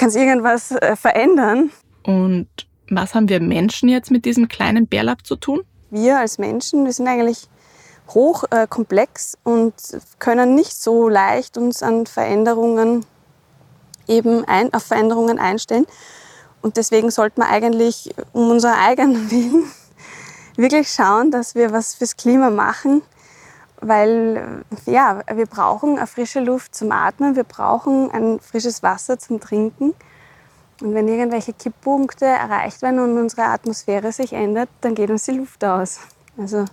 kann 0.00 0.10
irgendwas 0.12 0.70
äh, 0.70 0.96
verändern. 0.96 1.70
Und 2.04 2.48
was 2.88 3.14
haben 3.14 3.28
wir 3.28 3.40
Menschen 3.40 3.88
jetzt 3.90 4.10
mit 4.10 4.24
diesem 4.24 4.48
kleinen 4.48 4.86
Bärlapp 4.86 5.26
zu 5.26 5.36
tun? 5.36 5.60
Wir 5.90 6.18
als 6.18 6.38
Menschen, 6.38 6.86
wir 6.86 6.92
sind 6.92 7.06
eigentlich 7.06 7.48
hochkomplex 8.08 9.34
äh, 9.34 9.48
und 9.48 9.74
können 10.18 10.54
nicht 10.54 10.72
so 10.74 11.08
leicht 11.08 11.58
uns 11.58 11.82
an 11.82 12.06
Veränderungen 12.06 13.04
eben 14.08 14.44
ein, 14.46 14.72
auf 14.72 14.84
Veränderungen 14.84 15.38
einstellen. 15.38 15.86
Und 16.62 16.78
deswegen 16.78 17.10
sollte 17.10 17.40
man 17.40 17.50
eigentlich 17.50 18.14
um 18.32 18.50
unser 18.50 18.78
eigenen 18.82 19.30
Willen 19.30 19.64
wirklich 20.56 20.90
schauen, 20.90 21.30
dass 21.30 21.54
wir 21.54 21.72
was 21.72 21.94
fürs 21.94 22.16
Klima 22.16 22.48
machen, 22.48 23.02
weil 23.80 24.64
ja, 24.86 25.22
wir 25.32 25.46
brauchen 25.46 25.96
eine 25.96 26.06
frische 26.06 26.40
Luft 26.40 26.74
zum 26.74 26.92
Atmen, 26.92 27.36
wir 27.36 27.44
brauchen 27.44 28.10
ein 28.10 28.40
frisches 28.40 28.82
Wasser 28.82 29.18
zum 29.18 29.40
Trinken. 29.40 29.94
Und 30.80 30.94
wenn 30.94 31.08
irgendwelche 31.08 31.52
Kipppunkte 31.52 32.24
erreicht 32.24 32.82
werden 32.82 33.00
und 33.00 33.18
unsere 33.18 33.44
Atmosphäre 33.44 34.12
sich 34.12 34.32
ändert, 34.32 34.68
dann 34.80 34.94
geht 34.94 35.10
uns 35.10 35.24
die 35.24 35.32
Luft 35.32 35.62
aus. 35.64 36.00
Also 36.38 36.64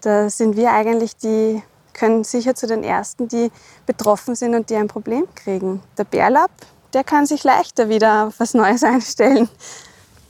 da 0.00 0.30
sind 0.30 0.56
wir 0.56 0.72
eigentlich 0.72 1.16
die, 1.16 1.62
können 1.92 2.24
sicher 2.24 2.54
zu 2.54 2.66
den 2.66 2.82
Ersten, 2.82 3.28
die 3.28 3.50
betroffen 3.86 4.34
sind 4.34 4.54
und 4.54 4.70
die 4.70 4.76
ein 4.76 4.88
Problem 4.88 5.26
kriegen. 5.34 5.82
Der 5.96 6.04
Bärlapp, 6.04 6.50
der 6.92 7.04
kann 7.04 7.26
sich 7.26 7.44
leichter 7.44 7.88
wieder 7.88 8.26
auf 8.26 8.40
was 8.40 8.54
Neues 8.54 8.82
einstellen. 8.84 9.48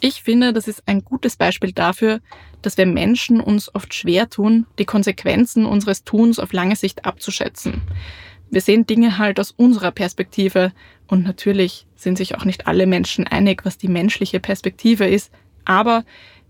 Ich 0.00 0.22
finde, 0.22 0.52
das 0.52 0.66
ist 0.66 0.82
ein 0.86 1.04
gutes 1.04 1.36
Beispiel 1.36 1.72
dafür, 1.72 2.20
dass 2.62 2.76
wir 2.76 2.86
Menschen 2.86 3.40
uns 3.40 3.74
oft 3.74 3.94
schwer 3.94 4.28
tun, 4.28 4.66
die 4.78 4.84
Konsequenzen 4.84 5.66
unseres 5.66 6.04
Tuns 6.04 6.38
auf 6.38 6.52
lange 6.52 6.76
Sicht 6.76 7.04
abzuschätzen. 7.04 7.82
Wir 8.50 8.60
sehen 8.60 8.86
Dinge 8.86 9.18
halt 9.18 9.38
aus 9.38 9.52
unserer 9.52 9.92
Perspektive 9.92 10.72
und 11.06 11.24
natürlich 11.24 11.86
sind 11.94 12.18
sich 12.18 12.36
auch 12.36 12.44
nicht 12.44 12.66
alle 12.66 12.86
Menschen 12.86 13.26
einig, 13.26 13.64
was 13.64 13.78
die 13.78 13.88
menschliche 13.88 14.40
Perspektive 14.40 15.06
ist, 15.06 15.30
aber 15.64 16.04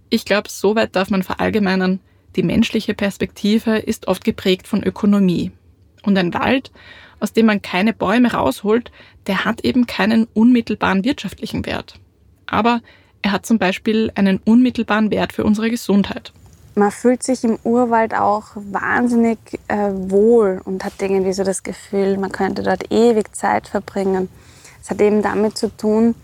ich 0.08 0.24
glaube, 0.24 0.48
so 0.48 0.74
weit 0.74 0.96
darf 0.96 1.10
man 1.10 1.22
verallgemeinern, 1.22 2.00
die 2.36 2.42
menschliche 2.42 2.94
Perspektive 2.94 3.78
ist 3.78 4.08
oft 4.08 4.24
geprägt 4.24 4.66
von 4.66 4.82
Ökonomie. 4.82 5.52
Und 6.02 6.16
ein 6.16 6.32
Wald, 6.32 6.70
aus 7.18 7.32
dem 7.32 7.46
man 7.46 7.62
keine 7.62 7.92
Bäume 7.92 8.32
rausholt, 8.32 8.90
der 9.26 9.44
hat 9.44 9.64
eben 9.64 9.86
keinen 9.86 10.26
unmittelbaren 10.32 11.04
wirtschaftlichen 11.04 11.66
Wert. 11.66 12.00
Aber 12.46 12.80
er 13.22 13.32
hat 13.32 13.46
zum 13.46 13.58
Beispiel 13.58 14.10
einen 14.14 14.38
unmittelbaren 14.44 15.10
Wert 15.10 15.32
für 15.32 15.44
unsere 15.44 15.70
Gesundheit. 15.70 16.32
Man 16.74 16.90
fühlt 16.90 17.22
sich 17.22 17.44
im 17.44 17.58
Urwald 17.64 18.14
auch 18.14 18.44
wahnsinnig 18.54 19.38
äh, 19.68 19.90
wohl 19.92 20.60
und 20.64 20.84
hat 20.84 20.94
irgendwie 21.00 21.32
so 21.32 21.42
das 21.42 21.62
Gefühl, 21.62 22.16
man 22.16 22.30
könnte 22.30 22.62
dort 22.62 22.90
ewig 22.92 23.34
Zeit 23.34 23.66
verbringen. 23.66 24.28
Es 24.82 24.90
hat 24.90 25.00
eben 25.00 25.20
damit 25.20 25.58
zu 25.58 25.68
tun, 25.76 26.14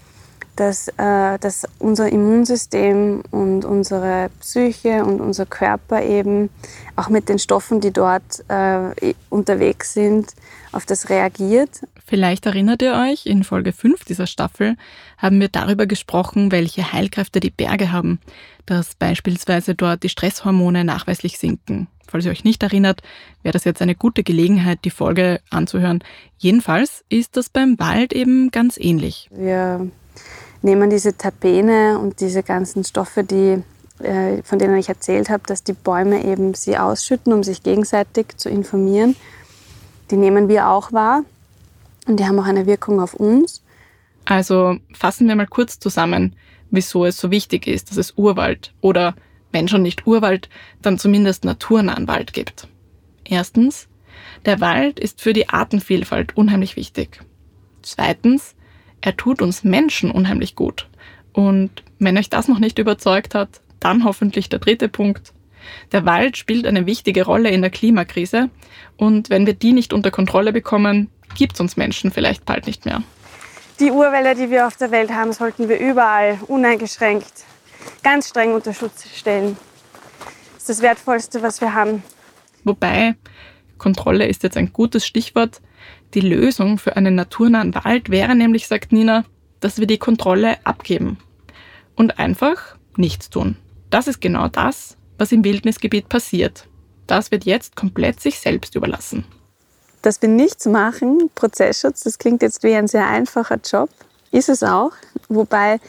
dass, 0.55 0.89
äh, 0.97 1.39
dass 1.39 1.67
unser 1.79 2.11
Immunsystem 2.11 3.23
und 3.31 3.65
unsere 3.65 4.31
Psyche 4.41 5.05
und 5.05 5.21
unser 5.21 5.47
Körper 5.47 6.03
eben 6.03 6.49
auch 6.95 7.09
mit 7.09 7.29
den 7.29 7.39
Stoffen, 7.39 7.81
die 7.81 7.93
dort 7.93 8.45
äh, 8.49 9.15
unterwegs 9.29 9.93
sind, 9.93 10.35
auf 10.77 10.87
das 10.87 11.09
reagiert. 11.09 11.81
Vielleicht 12.07 12.47
erinnert 12.47 12.83
ihr 12.83 12.95
euch, 12.95 13.27
in 13.27 13.43
Folge 13.43 13.73
5 13.73 14.05
dieser 14.05 14.27
Staffel 14.27 14.77
haben 15.19 15.41
wir 15.41 15.49
darüber 15.49 15.87
gesprochen, 15.87 16.53
welche 16.53 16.93
Heilkräfte 16.93 17.41
die 17.41 17.51
Berge 17.51 17.91
haben, 17.91 18.21
dass 18.67 18.95
beispielsweise 18.95 19.75
dort 19.75 20.03
die 20.03 20.09
Stresshormone 20.11 20.85
nachweislich 20.85 21.39
sinken. 21.39 21.89
Falls 22.07 22.27
ihr 22.27 22.31
euch 22.31 22.45
nicht 22.45 22.63
erinnert, 22.63 23.03
wäre 23.43 23.53
das 23.53 23.65
jetzt 23.65 23.83
eine 23.83 23.95
gute 23.95 24.23
Gelegenheit, 24.23 24.81
die 24.85 24.91
Folge 24.91 25.41
anzuhören. 25.51 26.05
Jedenfalls 26.39 27.05
ist 27.09 27.37
das 27.37 27.49
beim 27.49 27.79
Wald 27.79 28.13
eben 28.13 28.51
ganz 28.51 28.77
ähnlich. 28.77 29.29
Wir 29.33 29.91
nehmen 30.63 30.91
diese 30.91 31.15
Terpene 31.15 31.99
und 31.99 32.21
diese 32.21 32.43
ganzen 32.43 32.85
Stoffe, 32.85 33.25
die, 33.25 33.63
äh, 34.05 34.43
von 34.45 34.59
denen 34.59 34.77
ich 34.77 34.89
erzählt 34.89 35.31
habe, 35.31 35.43
dass 35.47 35.65
die 35.65 35.73
Bäume 35.73 36.25
eben 36.25 36.55
sie 36.55 36.77
ausschütten, 36.77 37.33
um 37.33 37.43
sich 37.43 37.63
gegenseitig 37.63 38.37
zu 38.37 38.49
informieren. 38.49 39.17
Die 40.11 40.17
nehmen 40.17 40.49
wir 40.49 40.69
auch 40.69 40.93
wahr 40.93 41.25
und 42.07 42.21
die 42.21 42.25
haben 42.25 42.39
auch 42.39 42.47
eine 42.47 42.67
Wirkung 42.67 43.01
auf 43.01 43.15
uns. 43.15 43.63
Also 44.25 44.77
fassen 44.93 45.29
wir 45.29 45.37
mal 45.37 45.47
kurz 45.47 45.79
zusammen, 45.79 46.35
wieso 46.71 47.05
es 47.05 47.19
so 47.19 47.31
wichtig 47.31 47.67
ist, 47.67 47.91
dass 47.91 47.97
es 47.97 48.15
Urwald 48.17 48.73
oder, 48.81 49.15
wenn 49.53 49.69
schon 49.69 49.83
nicht 49.83 50.07
Urwald, 50.07 50.49
dann 50.83 50.99
zumindest 50.99 51.45
naturnahen 51.45 52.09
Wald 52.09 52.33
gibt. 52.33 52.69
Erstens, 53.25 53.89
der 54.45 54.61
Wald 54.61 54.99
ist 54.99 55.21
für 55.21 55.33
die 55.33 55.49
Artenvielfalt 55.49 56.37
unheimlich 56.37 56.77
wichtig. 56.77 57.21
Zweitens, 57.83 58.55
er 59.01 59.17
tut 59.17 59.43
uns 59.43 59.65
Menschen 59.65 60.11
unheimlich 60.11 60.57
gut. 60.57 60.89
Und 61.33 61.85
wenn 61.99 62.19
euch 62.19 62.31
das 62.31 62.49
noch 62.49 62.59
nicht 62.59 62.79
überzeugt 62.79 63.35
hat, 63.35 63.61
dann 63.81 64.05
hoffentlich 64.05 64.49
der 64.49 64.59
dritte 64.59 64.89
Punkt. 64.89 65.33
Der 65.93 66.05
Wald 66.05 66.37
spielt 66.37 66.67
eine 66.67 66.87
wichtige 66.87 67.25
Rolle 67.25 67.51
in 67.51 67.63
der 67.63 67.71
Klimakrise 67.71 68.51
und 68.97 69.31
wenn 69.31 69.47
wir 69.47 69.55
die 69.55 69.73
nicht 69.73 69.93
unter 69.93 70.11
Kontrolle 70.11 70.53
bekommen, 70.53 71.11
gibt 71.37 71.55
es 71.55 71.61
uns 71.61 71.77
Menschen 71.77 72.11
vielleicht 72.11 72.45
bald 72.45 72.67
nicht 72.67 72.85
mehr. 72.85 73.03
Die 73.81 73.91
Urwälder, 73.91 74.35
die 74.35 74.51
wir 74.51 74.67
auf 74.67 74.77
der 74.77 74.91
Welt 74.91 75.11
haben, 75.11 75.33
sollten 75.33 75.69
wir 75.69 75.79
überall 75.79 76.39
uneingeschränkt 76.47 77.45
ganz 78.03 78.29
streng 78.29 78.55
unter 78.55 78.73
Schutz 78.73 79.09
stellen. 79.15 79.57
Das 80.55 80.63
ist 80.63 80.69
das 80.69 80.83
Wertvollste, 80.83 81.43
was 81.43 81.61
wir 81.61 81.75
haben. 81.75 82.03
Wobei, 82.65 83.15
Kontrolle 83.79 84.27
ist 84.27 84.43
jetzt 84.43 84.57
ein 84.57 84.73
gutes 84.73 85.07
Stichwort. 85.07 85.61
Die 86.15 86.21
Lösung 86.21 86.79
für 86.79 86.97
einen 86.97 87.15
naturnahen 87.15 87.75
Wald 87.75 88.11
wäre 88.11 88.35
nämlich, 88.35 88.67
sagt 88.67 88.93
Nina, 88.93 89.25
dass 89.61 89.79
wir 89.79 89.87
die 89.87 89.99
Kontrolle 89.99 90.57
abgeben 90.65 91.19
und 91.95 92.19
einfach 92.19 92.77
nichts 92.97 93.31
tun. 93.31 93.57
Das 93.91 94.09
ist 94.09 94.21
genau 94.21 94.49
das, 94.49 94.97
was 95.19 95.33
im 95.33 95.45
Wildnisgebiet 95.45 96.09
passiert. 96.09 96.67
Das 97.07 97.31
wird 97.31 97.45
jetzt 97.45 97.77
komplett 97.77 98.21
sich 98.21 98.41
selbst 98.41 98.75
überlassen. 98.75 99.25
Dass 100.03 100.21
wir 100.23 100.29
nichts 100.29 100.67
machen, 100.67 101.31
Prozessschutz, 101.35 102.01
das 102.01 102.19
klingt 102.19 102.43
jetzt 102.43 102.63
wie 102.63 102.75
ein 102.75 102.89
sehr 102.89 103.07
einfacher 103.07 103.59
Job, 103.65 103.91
ist 104.31 104.49
es 104.49 104.63
auch. 104.63 104.93
Wobei 105.29 105.81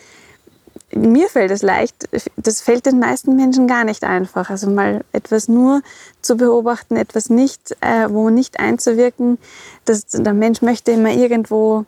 mir 0.93 1.27
fällt 1.27 1.51
es 1.51 1.61
leicht, 1.61 2.07
das 2.37 2.61
fällt 2.61 2.85
den 2.85 2.99
meisten 2.99 3.35
Menschen 3.35 3.67
gar 3.67 3.83
nicht 3.83 4.03
einfach. 4.03 4.49
Also 4.49 4.69
mal 4.69 5.03
etwas 5.11 5.47
nur 5.47 5.81
zu 6.21 6.37
beobachten, 6.37 6.95
etwas 6.95 7.29
nicht, 7.29 7.75
äh, 7.81 8.07
wo 8.09 8.29
nicht 8.29 8.59
einzuwirken. 8.59 9.37
Das, 9.85 10.05
der 10.07 10.33
Mensch 10.33 10.61
möchte 10.61 10.91
immer 10.91 11.11
irgendwo 11.11 11.85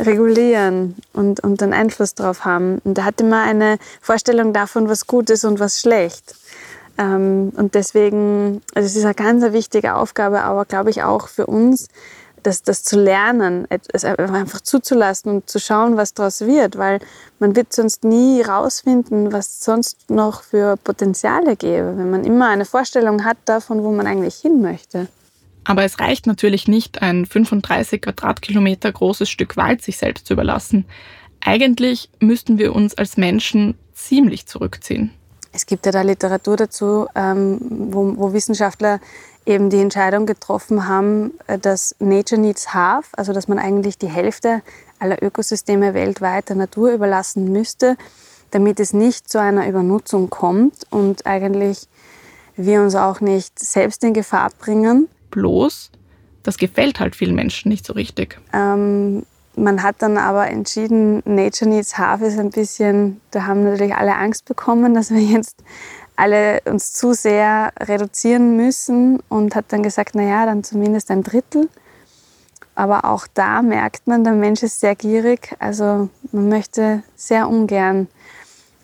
regulieren 0.00 0.96
und, 1.12 1.40
und 1.40 1.62
einen 1.62 1.72
Einfluss 1.72 2.14
drauf 2.14 2.44
haben. 2.44 2.78
Und 2.84 2.98
er 2.98 3.04
hat 3.04 3.20
immer 3.20 3.42
eine 3.42 3.78
Vorstellung 4.00 4.52
davon, 4.52 4.88
was 4.88 5.06
gut 5.06 5.30
ist 5.30 5.44
und 5.44 5.60
was 5.60 5.80
schlecht. 5.80 6.34
Ähm, 6.98 7.52
und 7.56 7.74
deswegen, 7.74 8.60
also 8.74 8.86
es 8.86 8.96
ist 8.96 9.04
eine 9.04 9.14
ganz 9.14 9.42
wichtige 9.52 9.94
Aufgabe, 9.94 10.42
aber 10.42 10.64
glaube 10.64 10.90
ich 10.90 11.02
auch 11.02 11.28
für 11.28 11.46
uns, 11.46 11.88
das, 12.42 12.62
das 12.62 12.82
zu 12.82 12.98
lernen, 12.98 13.66
es 13.92 14.04
einfach 14.04 14.60
zuzulassen 14.60 15.32
und 15.32 15.50
zu 15.50 15.58
schauen, 15.58 15.96
was 15.96 16.14
daraus 16.14 16.40
wird, 16.40 16.78
weil 16.78 17.00
man 17.38 17.56
wird 17.56 17.72
sonst 17.72 18.04
nie 18.04 18.42
rausfinden, 18.42 19.32
was 19.32 19.60
sonst 19.60 20.10
noch 20.10 20.42
für 20.42 20.76
Potenziale 20.76 21.56
gäbe, 21.56 21.94
wenn 21.96 22.10
man 22.10 22.24
immer 22.24 22.48
eine 22.48 22.64
Vorstellung 22.64 23.24
hat 23.24 23.38
davon, 23.44 23.82
wo 23.82 23.92
man 23.92 24.06
eigentlich 24.06 24.36
hin 24.36 24.62
möchte. 24.62 25.08
Aber 25.64 25.84
es 25.84 26.00
reicht 26.00 26.26
natürlich 26.26 26.68
nicht, 26.68 27.02
ein 27.02 27.26
35 27.26 28.00
Quadratkilometer 28.00 28.90
großes 28.90 29.28
Stück 29.28 29.56
Wald 29.56 29.82
sich 29.82 29.98
selbst 29.98 30.26
zu 30.26 30.32
überlassen. 30.32 30.86
Eigentlich 31.40 32.08
müssten 32.20 32.58
wir 32.58 32.74
uns 32.74 32.96
als 32.96 33.16
Menschen 33.16 33.76
ziemlich 33.92 34.46
zurückziehen. 34.46 35.10
Es 35.52 35.66
gibt 35.66 35.86
ja 35.86 35.92
da 35.92 36.02
Literatur 36.02 36.56
dazu, 36.56 37.06
ähm, 37.14 37.58
wo, 37.60 38.14
wo 38.16 38.32
Wissenschaftler 38.32 39.00
eben 39.46 39.70
die 39.70 39.80
Entscheidung 39.80 40.26
getroffen 40.26 40.86
haben, 40.86 41.32
äh, 41.46 41.58
dass 41.58 41.96
Nature 41.98 42.40
needs 42.40 42.74
half, 42.74 43.10
also 43.16 43.32
dass 43.32 43.48
man 43.48 43.58
eigentlich 43.58 43.98
die 43.98 44.08
Hälfte 44.08 44.62
aller 44.98 45.22
Ökosysteme 45.22 45.94
weltweit 45.94 46.50
der 46.50 46.56
Natur 46.56 46.92
überlassen 46.92 47.50
müsste, 47.50 47.96
damit 48.50 48.80
es 48.80 48.92
nicht 48.92 49.28
zu 49.28 49.40
einer 49.40 49.68
Übernutzung 49.68 50.30
kommt 50.30 50.86
und 50.90 51.26
eigentlich 51.26 51.88
wir 52.56 52.82
uns 52.82 52.94
auch 52.94 53.20
nicht 53.20 53.58
selbst 53.58 54.02
in 54.04 54.12
Gefahr 54.12 54.50
bringen. 54.58 55.08
Bloß, 55.30 55.90
das 56.42 56.58
gefällt 56.58 57.00
halt 57.00 57.14
vielen 57.16 57.34
Menschen 57.34 57.68
nicht 57.68 57.86
so 57.86 57.92
richtig. 57.92 58.38
Ähm, 58.52 59.24
man 59.58 59.82
hat 59.82 59.96
dann 59.98 60.16
aber 60.16 60.48
entschieden, 60.48 61.22
Nature 61.24 61.70
Needs 61.70 61.98
Half 61.98 62.22
ist 62.22 62.38
ein 62.38 62.50
bisschen, 62.50 63.20
da 63.30 63.46
haben 63.46 63.64
natürlich 63.64 63.94
alle 63.94 64.16
Angst 64.16 64.44
bekommen, 64.44 64.94
dass 64.94 65.10
wir 65.10 65.20
jetzt 65.20 65.56
alle 66.16 66.60
uns 66.64 66.92
zu 66.92 67.12
sehr 67.12 67.72
reduzieren 67.78 68.56
müssen 68.56 69.20
und 69.28 69.54
hat 69.54 69.66
dann 69.68 69.82
gesagt, 69.82 70.14
naja, 70.14 70.46
dann 70.46 70.64
zumindest 70.64 71.10
ein 71.10 71.22
Drittel. 71.22 71.68
Aber 72.74 73.04
auch 73.04 73.26
da 73.34 73.62
merkt 73.62 74.06
man, 74.06 74.24
der 74.24 74.32
Mensch 74.32 74.62
ist 74.62 74.80
sehr 74.80 74.94
gierig. 74.94 75.54
Also 75.58 76.08
man 76.32 76.48
möchte 76.48 77.02
sehr 77.16 77.48
ungern 77.48 78.08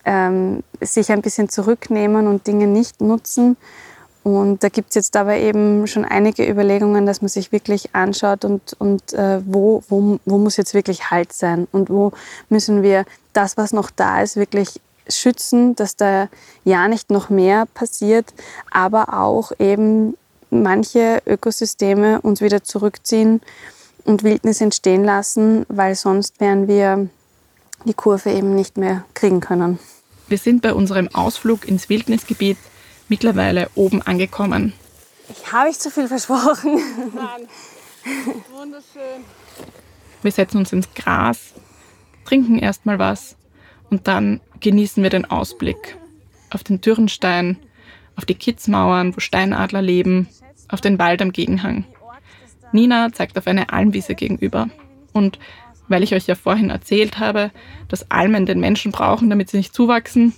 ähm, 0.04 0.62
sich 0.80 1.10
ein 1.10 1.22
bisschen 1.22 1.48
zurücknehmen 1.48 2.26
und 2.26 2.46
Dinge 2.46 2.66
nicht 2.66 3.00
nutzen. 3.00 3.56
Und 4.24 4.64
da 4.64 4.70
gibt 4.70 4.88
es 4.88 4.94
jetzt 4.94 5.16
aber 5.16 5.36
eben 5.36 5.86
schon 5.86 6.06
einige 6.06 6.48
Überlegungen, 6.48 7.04
dass 7.04 7.20
man 7.20 7.28
sich 7.28 7.52
wirklich 7.52 7.94
anschaut 7.94 8.46
und, 8.46 8.74
und 8.78 9.12
äh, 9.12 9.42
wo, 9.44 9.84
wo, 9.90 10.18
wo 10.24 10.38
muss 10.38 10.56
jetzt 10.56 10.72
wirklich 10.72 11.10
Halt 11.10 11.34
sein 11.34 11.68
und 11.72 11.90
wo 11.90 12.12
müssen 12.48 12.82
wir 12.82 13.04
das, 13.34 13.58
was 13.58 13.74
noch 13.74 13.90
da 13.90 14.22
ist, 14.22 14.36
wirklich 14.36 14.80
schützen, 15.08 15.76
dass 15.76 15.96
da 15.96 16.28
ja 16.64 16.88
nicht 16.88 17.10
noch 17.10 17.28
mehr 17.28 17.66
passiert, 17.66 18.32
aber 18.70 19.12
auch 19.12 19.52
eben 19.58 20.16
manche 20.48 21.20
Ökosysteme 21.26 22.22
uns 22.22 22.40
wieder 22.40 22.64
zurückziehen 22.64 23.42
und 24.04 24.22
Wildnis 24.22 24.62
entstehen 24.62 25.04
lassen, 25.04 25.66
weil 25.68 25.94
sonst 25.96 26.40
werden 26.40 26.66
wir 26.66 27.10
die 27.84 27.92
Kurve 27.92 28.30
eben 28.30 28.54
nicht 28.54 28.78
mehr 28.78 29.04
kriegen 29.12 29.40
können. 29.40 29.78
Wir 30.28 30.38
sind 30.38 30.62
bei 30.62 30.72
unserem 30.72 31.08
Ausflug 31.14 31.68
ins 31.68 31.90
Wildnisgebiet 31.90 32.56
mittlerweile 33.14 33.70
oben 33.76 34.02
angekommen. 34.02 34.72
Ich 35.28 35.52
habe 35.52 35.70
ich 35.70 35.78
zu 35.78 35.88
viel 35.88 36.08
versprochen. 36.08 36.80
Nein. 37.14 37.46
Wunderschön. 38.52 39.22
Wir 40.22 40.32
setzen 40.32 40.58
uns 40.58 40.72
ins 40.72 40.92
Gras, 40.94 41.54
trinken 42.24 42.58
erstmal 42.58 42.98
was 42.98 43.36
und 43.88 44.08
dann 44.08 44.40
genießen 44.58 45.00
wir 45.00 45.10
den 45.10 45.30
Ausblick 45.30 45.96
auf 46.50 46.64
den 46.64 46.80
Dürrenstein, 46.80 47.56
auf 48.16 48.24
die 48.24 48.34
Kitzmauern, 48.34 49.14
wo 49.14 49.20
Steinadler 49.20 49.80
leben, 49.80 50.28
auf 50.68 50.80
den 50.80 50.98
Wald 50.98 51.22
am 51.22 51.30
Gegenhang. 51.30 51.84
Nina 52.72 53.12
zeigt 53.12 53.38
auf 53.38 53.46
eine 53.46 53.72
Almwiese 53.72 54.16
gegenüber. 54.16 54.70
Und 55.12 55.38
weil 55.86 56.02
ich 56.02 56.16
euch 56.16 56.26
ja 56.26 56.34
vorhin 56.34 56.70
erzählt 56.70 57.20
habe, 57.20 57.52
dass 57.86 58.10
Almen 58.10 58.44
den 58.44 58.58
Menschen 58.58 58.90
brauchen, 58.90 59.30
damit 59.30 59.50
sie 59.50 59.58
nicht 59.58 59.72
zuwachsen, 59.72 60.34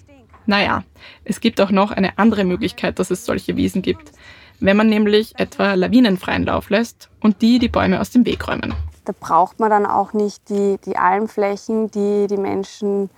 naja, 0.47 0.85
es 1.25 1.41
gibt 1.41 1.61
auch 1.61 1.71
noch 1.71 1.91
eine 1.91 2.19
andere 2.19 2.45
Möglichkeit, 2.45 2.99
dass 2.99 3.11
es 3.11 3.25
solche 3.25 3.57
Wiesen 3.57 3.83
gibt. 3.83 4.13
Wenn 4.61 4.77
man 4.77 4.89
nämlich 4.89 5.39
etwa 5.39 5.75
lawinenfreien 5.75 6.45
Lauf 6.45 6.71
lässt 6.71 7.11
und 7.21 7.43
die 7.43 7.59
die 7.59 7.69
Bäume 7.69 8.01
aus 8.01 8.11
dem 8.11 8.25
Weg 8.25 8.47
räumen. 8.49 8.75
Da 9.05 9.13
braucht 9.19 9.61
man 9.61 9.71
dann 9.71 9.87
auch 9.87 10.13
nicht 10.13 10.49
die, 10.49 10.79
die 10.85 10.97
Almflächen, 10.97 11.91
die 11.91 12.27
die 12.27 12.39
Menschen 12.39 13.11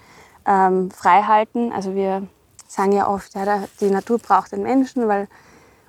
ähm, 0.46 0.90
frei 0.90 1.22
halten. 1.22 1.72
Also 1.72 1.94
wir 1.94 2.26
sagen 2.66 2.92
ja 2.92 3.08
oft, 3.08 3.34
ja, 3.34 3.64
die 3.80 3.90
Natur 3.90 4.18
braucht 4.18 4.52
den 4.52 4.62
Menschen, 4.62 5.06
weil 5.08 5.28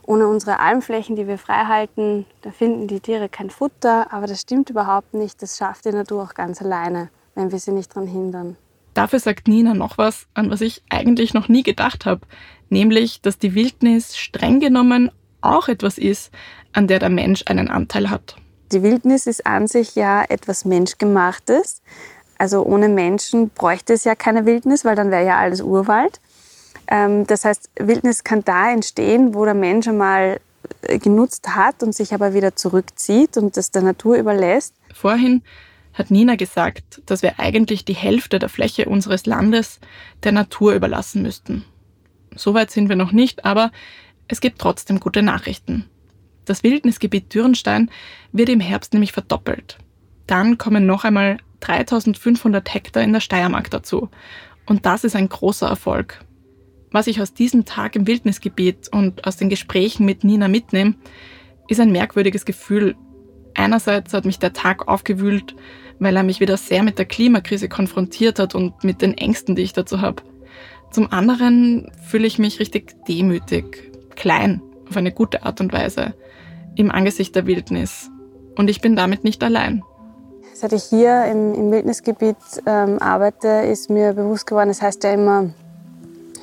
ohne 0.03 0.27
unsere 0.27 0.59
Almflächen, 0.59 1.15
die 1.15 1.27
wir 1.27 1.37
frei 1.37 1.65
halten, 1.65 2.25
da 2.41 2.51
finden 2.51 2.87
die 2.87 2.99
Tiere 2.99 3.29
kein 3.29 3.49
Futter. 3.49 4.11
Aber 4.13 4.27
das 4.27 4.41
stimmt 4.41 4.69
überhaupt 4.69 5.13
nicht. 5.13 5.41
Das 5.41 5.57
schafft 5.57 5.85
die 5.85 5.91
Natur 5.91 6.23
auch 6.23 6.33
ganz 6.33 6.61
alleine, 6.61 7.09
wenn 7.35 7.51
wir 7.51 7.59
sie 7.59 7.71
nicht 7.71 7.95
daran 7.95 8.07
hindern. 8.07 8.57
Dafür 8.93 9.19
sagt 9.19 9.47
Nina 9.47 9.73
noch 9.73 9.97
was, 9.97 10.27
an 10.33 10.49
was 10.49 10.61
ich 10.61 10.83
eigentlich 10.89 11.33
noch 11.33 11.47
nie 11.47 11.63
gedacht 11.63 12.05
habe, 12.05 12.21
nämlich, 12.69 13.21
dass 13.21 13.37
die 13.37 13.55
Wildnis 13.55 14.17
streng 14.17 14.59
genommen 14.59 15.11
auch 15.41 15.67
etwas 15.67 15.97
ist, 15.97 16.31
an 16.73 16.87
der 16.87 16.99
der 16.99 17.09
Mensch 17.09 17.43
einen 17.47 17.69
Anteil 17.69 18.09
hat. 18.09 18.35
Die 18.71 18.83
Wildnis 18.83 19.25
ist 19.25 19.45
an 19.45 19.67
sich 19.67 19.95
ja 19.95 20.23
etwas 20.27 20.65
Menschgemachtes. 20.65 21.81
Also 22.37 22.63
ohne 22.63 22.87
Menschen 22.87 23.49
bräuchte 23.49 23.93
es 23.93 24.03
ja 24.03 24.15
keine 24.15 24.45
Wildnis, 24.45 24.85
weil 24.85 24.95
dann 24.95 25.11
wäre 25.11 25.25
ja 25.25 25.37
alles 25.37 25.61
Urwald. 25.61 26.19
Ähm, 26.87 27.25
das 27.27 27.45
heißt, 27.45 27.69
Wildnis 27.79 28.23
kann 28.23 28.43
da 28.43 28.71
entstehen, 28.71 29.33
wo 29.33 29.45
der 29.45 29.53
Mensch 29.53 29.87
einmal 29.87 30.39
äh, 30.81 30.99
genutzt 30.99 31.55
hat 31.55 31.83
und 31.83 31.95
sich 31.95 32.13
aber 32.13 32.33
wieder 32.33 32.55
zurückzieht 32.55 33.37
und 33.37 33.57
das 33.57 33.71
der 33.71 33.81
Natur 33.81 34.17
überlässt. 34.17 34.73
Vorhin 34.93 35.41
hat 35.99 36.11
Nina 36.11 36.35
gesagt, 36.35 37.01
dass 37.05 37.21
wir 37.21 37.39
eigentlich 37.39 37.85
die 37.85 37.95
Hälfte 37.95 38.39
der 38.39 38.49
Fläche 38.49 38.85
unseres 38.85 39.25
Landes 39.25 39.79
der 40.23 40.31
Natur 40.31 40.73
überlassen 40.73 41.21
müssten. 41.21 41.65
Soweit 42.35 42.71
sind 42.71 42.89
wir 42.89 42.95
noch 42.95 43.11
nicht, 43.11 43.45
aber 43.45 43.71
es 44.27 44.41
gibt 44.41 44.59
trotzdem 44.59 44.99
gute 44.99 45.21
Nachrichten. 45.21 45.85
Das 46.45 46.63
Wildnisgebiet 46.63 47.33
Dürrenstein 47.33 47.91
wird 48.31 48.49
im 48.49 48.59
Herbst 48.59 48.93
nämlich 48.93 49.11
verdoppelt. 49.11 49.77
Dann 50.25 50.57
kommen 50.57 50.85
noch 50.85 51.03
einmal 51.03 51.37
3500 51.59 52.73
Hektar 52.73 53.03
in 53.03 53.13
der 53.13 53.19
Steiermark 53.19 53.69
dazu. 53.69 54.09
Und 54.65 54.85
das 54.85 55.03
ist 55.03 55.15
ein 55.15 55.29
großer 55.29 55.67
Erfolg. 55.67 56.23
Was 56.91 57.07
ich 57.07 57.21
aus 57.21 57.33
diesem 57.33 57.65
Tag 57.65 57.95
im 57.95 58.07
Wildnisgebiet 58.07 58.87
und 58.91 59.27
aus 59.27 59.37
den 59.37 59.49
Gesprächen 59.49 60.05
mit 60.05 60.23
Nina 60.23 60.47
mitnehme, 60.47 60.95
ist 61.67 61.79
ein 61.79 61.91
merkwürdiges 61.91 62.45
Gefühl. 62.45 62.95
Einerseits 63.55 64.13
hat 64.13 64.25
mich 64.25 64.39
der 64.39 64.53
Tag 64.53 64.87
aufgewühlt, 64.87 65.55
weil 65.99 66.15
er 66.15 66.23
mich 66.23 66.39
wieder 66.39 66.57
sehr 66.57 66.83
mit 66.83 66.97
der 66.97 67.05
Klimakrise 67.05 67.69
konfrontiert 67.69 68.39
hat 68.39 68.55
und 68.55 68.83
mit 68.83 69.01
den 69.01 69.17
Ängsten, 69.17 69.55
die 69.55 69.63
ich 69.63 69.73
dazu 69.73 70.01
habe. 70.01 70.23
Zum 70.91 71.11
anderen 71.11 71.91
fühle 72.07 72.25
ich 72.25 72.39
mich 72.39 72.59
richtig 72.59 72.95
demütig, 73.07 73.91
klein, 74.15 74.61
auf 74.89 74.97
eine 74.97 75.11
gute 75.11 75.43
Art 75.43 75.61
und 75.61 75.71
Weise, 75.71 76.13
im 76.75 76.89
Angesicht 76.89 77.35
der 77.35 77.45
Wildnis. 77.45 78.09
Und 78.57 78.69
ich 78.69 78.81
bin 78.81 78.95
damit 78.95 79.23
nicht 79.23 79.43
allein. 79.43 79.83
Seit 80.53 80.73
ich 80.73 80.83
hier 80.83 81.25
im, 81.25 81.53
im 81.53 81.71
Wildnisgebiet 81.71 82.35
ähm, 82.65 82.99
arbeite, 82.99 83.47
ist 83.47 83.89
mir 83.89 84.13
bewusst 84.13 84.47
geworden, 84.47 84.69
es 84.69 84.79
das 84.79 84.87
heißt 84.87 85.03
ja 85.03 85.13
immer, 85.13 85.51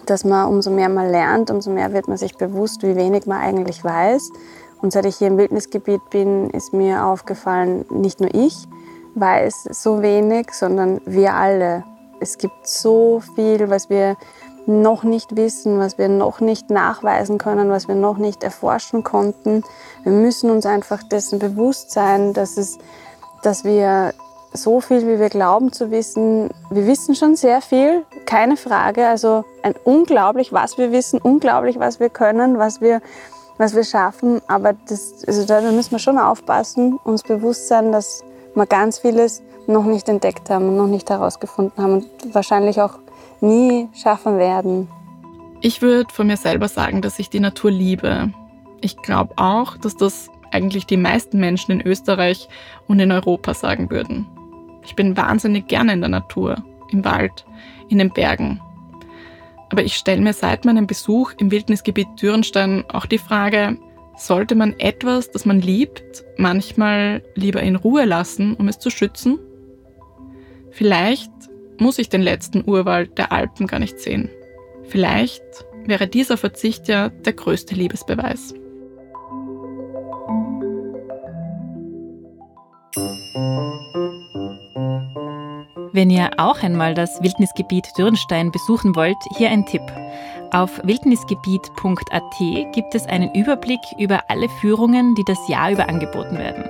dass 0.07 0.25
man 0.25 0.49
umso 0.49 0.71
mehr 0.71 0.89
man 0.89 1.11
lernt, 1.11 1.51
umso 1.51 1.71
mehr 1.71 1.93
wird 1.93 2.09
man 2.09 2.17
sich 2.17 2.37
bewusst, 2.37 2.83
wie 2.83 2.97
wenig 2.97 3.27
man 3.27 3.41
eigentlich 3.41 3.83
weiß. 3.83 4.31
Und 4.87 4.93
seit 4.93 5.05
ich 5.05 5.17
hier 5.17 5.27
im 5.27 5.37
Wildnisgebiet 5.37 6.11
bin, 6.11 6.49
ist 6.51 6.73
mir 6.73 7.07
aufgefallen, 7.07 7.85
nicht 7.91 8.21
nur 8.21 8.33
ich 8.33 8.69
weiß 9.17 9.65
so 9.73 10.01
wenig, 10.01 10.53
sondern 10.53 11.01
wir 11.05 11.35
alle. 11.35 11.83
Es 12.21 12.39
gibt 12.39 12.69
so 12.69 13.21
viel, 13.35 13.69
was 13.69 13.91
wir 13.91 14.17
noch 14.65 15.03
nicht 15.03 15.35
wissen, 15.35 15.81
was 15.81 15.99
wir 15.99 16.09
noch 16.09 16.39
nicht 16.39 16.71
nachweisen 16.71 17.37
können, 17.37 17.69
was 17.69 17.89
wir 17.89 17.97
noch 17.97 18.17
nicht 18.17 18.45
erforschen 18.45 19.03
konnten. 19.03 19.65
Wir 20.05 20.13
müssen 20.13 20.51
uns 20.51 20.67
einfach 20.67 21.03
dessen 21.03 21.41
bewusst 21.41 21.91
sein, 21.91 22.33
dass, 22.33 22.57
es, 22.57 22.79
dass 23.43 23.65
wir 23.65 24.15
so 24.53 24.81
viel, 24.81 25.05
wie 25.09 25.19
wir 25.19 25.31
glauben 25.31 25.73
zu 25.73 25.91
wissen. 25.91 26.51
Wir 26.71 26.87
wissen 26.87 27.17
schon 27.17 27.35
sehr 27.35 27.61
viel, 27.61 28.05
keine 28.25 28.57
Frage. 28.57 29.09
Also 29.09 29.45
ein 29.65 29.75
unglaublich, 29.83 30.53
was 30.53 30.79
wir 30.79 30.93
wissen, 30.93 31.21
unglaublich, 31.21 31.81
was 31.81 31.99
wir 31.99 32.09
können, 32.09 32.61
was 32.61 32.81
wir, 32.81 33.03
was 33.59 33.75
wir 33.75 33.85
schaffen. 33.85 34.41
Aber 34.49 34.75
das, 34.89 35.25
also 35.27 35.45
da 35.47 35.61
müssen 35.61 35.93
wir 35.93 35.99
schon 35.99 36.19
aufpassen, 36.19 36.99
uns 37.05 37.23
bewusst 37.23 37.69
sein, 37.69 37.93
dass 37.93 38.25
wir 38.55 38.67
ganz 38.67 38.99
vieles 38.99 39.43
noch 39.67 39.85
nicht 39.85 40.09
entdeckt 40.09 40.51
haben 40.51 40.69
und 40.69 40.77
noch 40.77 40.87
nicht 40.87 41.11
herausgefunden 41.11 41.83
haben 41.83 41.93
und 41.95 42.35
wahrscheinlich 42.35 42.81
auch 42.81 42.99
nie 43.41 43.89
schaffen 43.93 44.39
werden. 44.39 44.89
Ich 45.61 45.83
würde 45.83 46.13
von 46.13 46.27
mir 46.27 46.37
selber 46.37 46.69
sagen, 46.69 47.03
dass 47.03 47.19
ich 47.19 47.31
die 47.31 47.41
Natur 47.41 47.71
liebe. 47.71 48.31
Ich 48.81 48.97
glaube 48.99 49.35
auch, 49.37 49.77
dass 49.77 49.97
das 49.97 50.29
eigentlich 50.53 50.87
die 50.87 50.97
meisten 50.97 51.39
Menschen 51.39 51.73
in 51.73 51.87
Österreich 51.87 52.49
und 52.87 53.01
in 53.01 53.11
Europa 53.11 53.55
sagen 53.55 53.91
würden. 53.91 54.27
Ich 54.85 54.95
bin 54.95 55.17
wahnsinnig 55.17 55.67
gerne 55.67 55.95
in 55.95 56.01
der 56.01 56.11
Natur, 56.11 56.63
im 56.91 57.05
Wald, 57.05 57.45
in 57.89 57.99
den 57.99 58.13
Bergen. 58.13 58.61
Aber 59.71 59.83
ich 59.83 59.95
stelle 59.95 60.21
mir 60.21 60.33
seit 60.33 60.65
meinem 60.65 60.87
Besuch 60.87 61.33
im 61.39 61.51
Wildnisgebiet 61.51 62.09
Dürrenstein 62.21 62.85
auch 62.89 63.07
die 63.07 63.19
Frage, 63.19 63.79
sollte 64.17 64.55
man 64.55 64.75
etwas, 64.79 65.31
das 65.31 65.45
man 65.45 65.61
liebt, 65.61 66.25
manchmal 66.37 67.23
lieber 67.35 67.63
in 67.63 67.77
Ruhe 67.77 68.05
lassen, 68.05 68.55
um 68.55 68.69
es 68.69 68.79
zu 68.79 68.91
schützen? 68.91 69.39
Vielleicht 70.71 71.33
muss 71.79 71.99
ich 71.99 72.09
den 72.09 72.23
letzten 72.23 72.65
Urwald 72.67 73.19
der 73.19 73.33
Alpen 73.33 73.67
gar 73.67 73.79
nicht 73.79 73.99
sehen. 73.99 74.31
Vielleicht 74.85 75.43
wäre 75.85 76.07
dieser 76.07 76.37
Verzicht 76.37 76.89
ja 76.89 77.09
der 77.09 77.33
größte 77.33 77.75
Liebesbeweis. 77.75 78.55
Wenn 85.97 86.11
ihr 86.11 86.29
auch 86.37 86.63
einmal 86.63 86.93
das 86.93 87.23
Wildnisgebiet 87.23 87.97
Dürnstein 87.97 88.53
besuchen 88.53 88.95
wollt, 88.95 89.17
hier 89.35 89.49
ein 89.49 89.65
Tipp. 89.65 89.81
Auf 90.51 90.79
wildnisgebiet.at 90.85 92.75
gibt 92.75 92.95
es 92.95 93.07
einen 93.07 93.33
Überblick 93.35 93.81
über 93.97 94.25
alle 94.29 94.51
Führungen, 94.61 95.15
die 95.15 95.25
das 95.25 95.39
Jahr 95.49 95.71
über 95.71 95.89
angeboten 95.89 96.37
werden. 96.37 96.65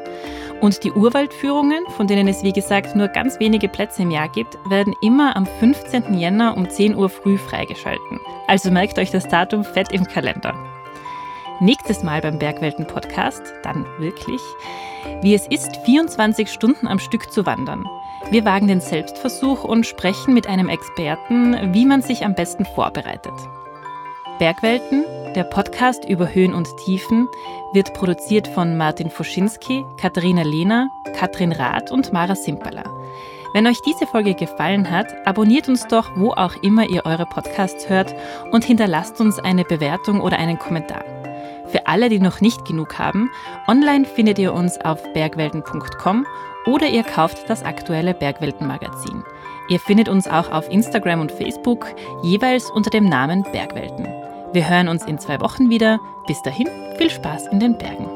Und 0.61 0.85
die 0.85 0.93
Urwaldführungen, 0.93 1.85
von 1.97 2.07
denen 2.07 2.29
es 2.29 2.45
wie 2.45 2.53
gesagt 2.53 2.95
nur 2.95 3.09
ganz 3.09 3.41
wenige 3.41 3.67
Plätze 3.67 4.03
im 4.03 4.13
Jahr 4.13 4.29
gibt, 4.29 4.57
werden 4.69 4.95
immer 5.03 5.35
am 5.35 5.45
15. 5.45 6.17
Jänner 6.17 6.57
um 6.57 6.71
10 6.71 6.95
Uhr 6.95 7.09
früh 7.09 7.37
freigeschalten. 7.37 8.21
Also 8.47 8.71
merkt 8.71 8.97
euch 8.97 9.11
das 9.11 9.27
Datum 9.27 9.65
fett 9.65 9.91
im 9.91 10.05
Kalender. 10.05 10.55
Nächstes 11.59 12.05
Mal 12.05 12.21
beim 12.21 12.39
Bergwelten 12.39 12.87
Podcast, 12.87 13.43
dann 13.65 13.87
wirklich, 13.99 14.41
wie 15.21 15.35
es 15.35 15.49
ist, 15.49 15.79
24 15.79 16.49
Stunden 16.49 16.87
am 16.87 17.01
Stück 17.01 17.33
zu 17.33 17.45
wandern. 17.45 17.85
Wir 18.31 18.45
wagen 18.45 18.67
den 18.67 18.81
Selbstversuch 18.81 19.63
und 19.63 19.87
sprechen 19.87 20.35
mit 20.35 20.49
einem 20.49 20.69
Experten, 20.69 21.73
wie 21.73 21.87
man 21.87 22.03
sich 22.03 22.25
am 22.25 22.35
besten 22.35 22.65
vorbereitet. 22.65 23.33
Bergwelten, 24.41 25.05
der 25.37 25.45
Podcast 25.45 26.05
über 26.05 26.35
Höhen 26.35 26.53
und 26.53 26.67
Tiefen, 26.85 27.29
wird 27.73 27.95
produziert 27.95 28.49
von 28.49 28.77
Martin 28.77 29.11
Foschinski, 29.11 29.85
Katharina 29.97 30.43
Lehner, 30.43 30.91
Katrin 31.15 31.53
Rath 31.53 31.93
und 31.93 32.13
Mara 32.13 32.35
Simperler. 32.35 32.85
Wenn 33.53 33.69
euch 33.69 33.81
diese 33.83 34.09
Folge 34.09 34.35
gefallen 34.35 34.91
hat, 34.91 35.07
abonniert 35.25 35.69
uns 35.69 35.87
doch, 35.87 36.11
wo 36.17 36.33
auch 36.33 36.57
immer 36.63 36.89
ihr 36.91 37.07
eure 37.07 37.27
Podcasts 37.27 37.89
hört 37.89 38.13
und 38.51 38.65
hinterlasst 38.65 39.21
uns 39.21 39.39
eine 39.39 39.65
Bewertung 39.65 40.21
oder 40.21 40.37
einen 40.39 40.59
Kommentar. 40.59 41.05
Für 41.69 41.87
alle, 41.87 42.09
die 42.09 42.21
noch 42.21 42.41
nicht 42.41 42.65
genug 42.65 42.99
haben, 42.99 43.31
online 43.69 44.05
findet 44.05 44.39
ihr 44.41 44.53
uns 44.53 44.81
auf 44.81 45.01
bergwelten.com 45.13 46.27
oder 46.67 46.89
ihr 46.89 47.03
kauft 47.03 47.49
das 47.49 47.63
aktuelle 47.63 48.15
Bergwelten-Magazin. 48.15 49.25
Ihr 49.69 49.81
findet 49.81 50.09
uns 50.09 50.29
auch 50.29 50.51
auf 50.51 50.71
Instagram 50.71 51.21
und 51.21 51.33
Facebook, 51.33 51.87
jeweils 52.23 52.71
unter 52.71 52.91
dem 52.91 53.09
Namen 53.09 53.43
Bergwelten. 53.53 54.07
Wir 54.53 54.69
hören 54.69 54.89
uns 54.89 55.05
in 55.05 55.19
zwei 55.19 55.41
Wochen 55.41 55.71
wieder. 55.71 55.99
Bis 56.27 56.43
dahin, 56.43 56.69
viel 56.97 57.11
Spaß 57.11 57.49
in 57.49 57.61
den 57.61 57.77
Bergen. 57.79 58.16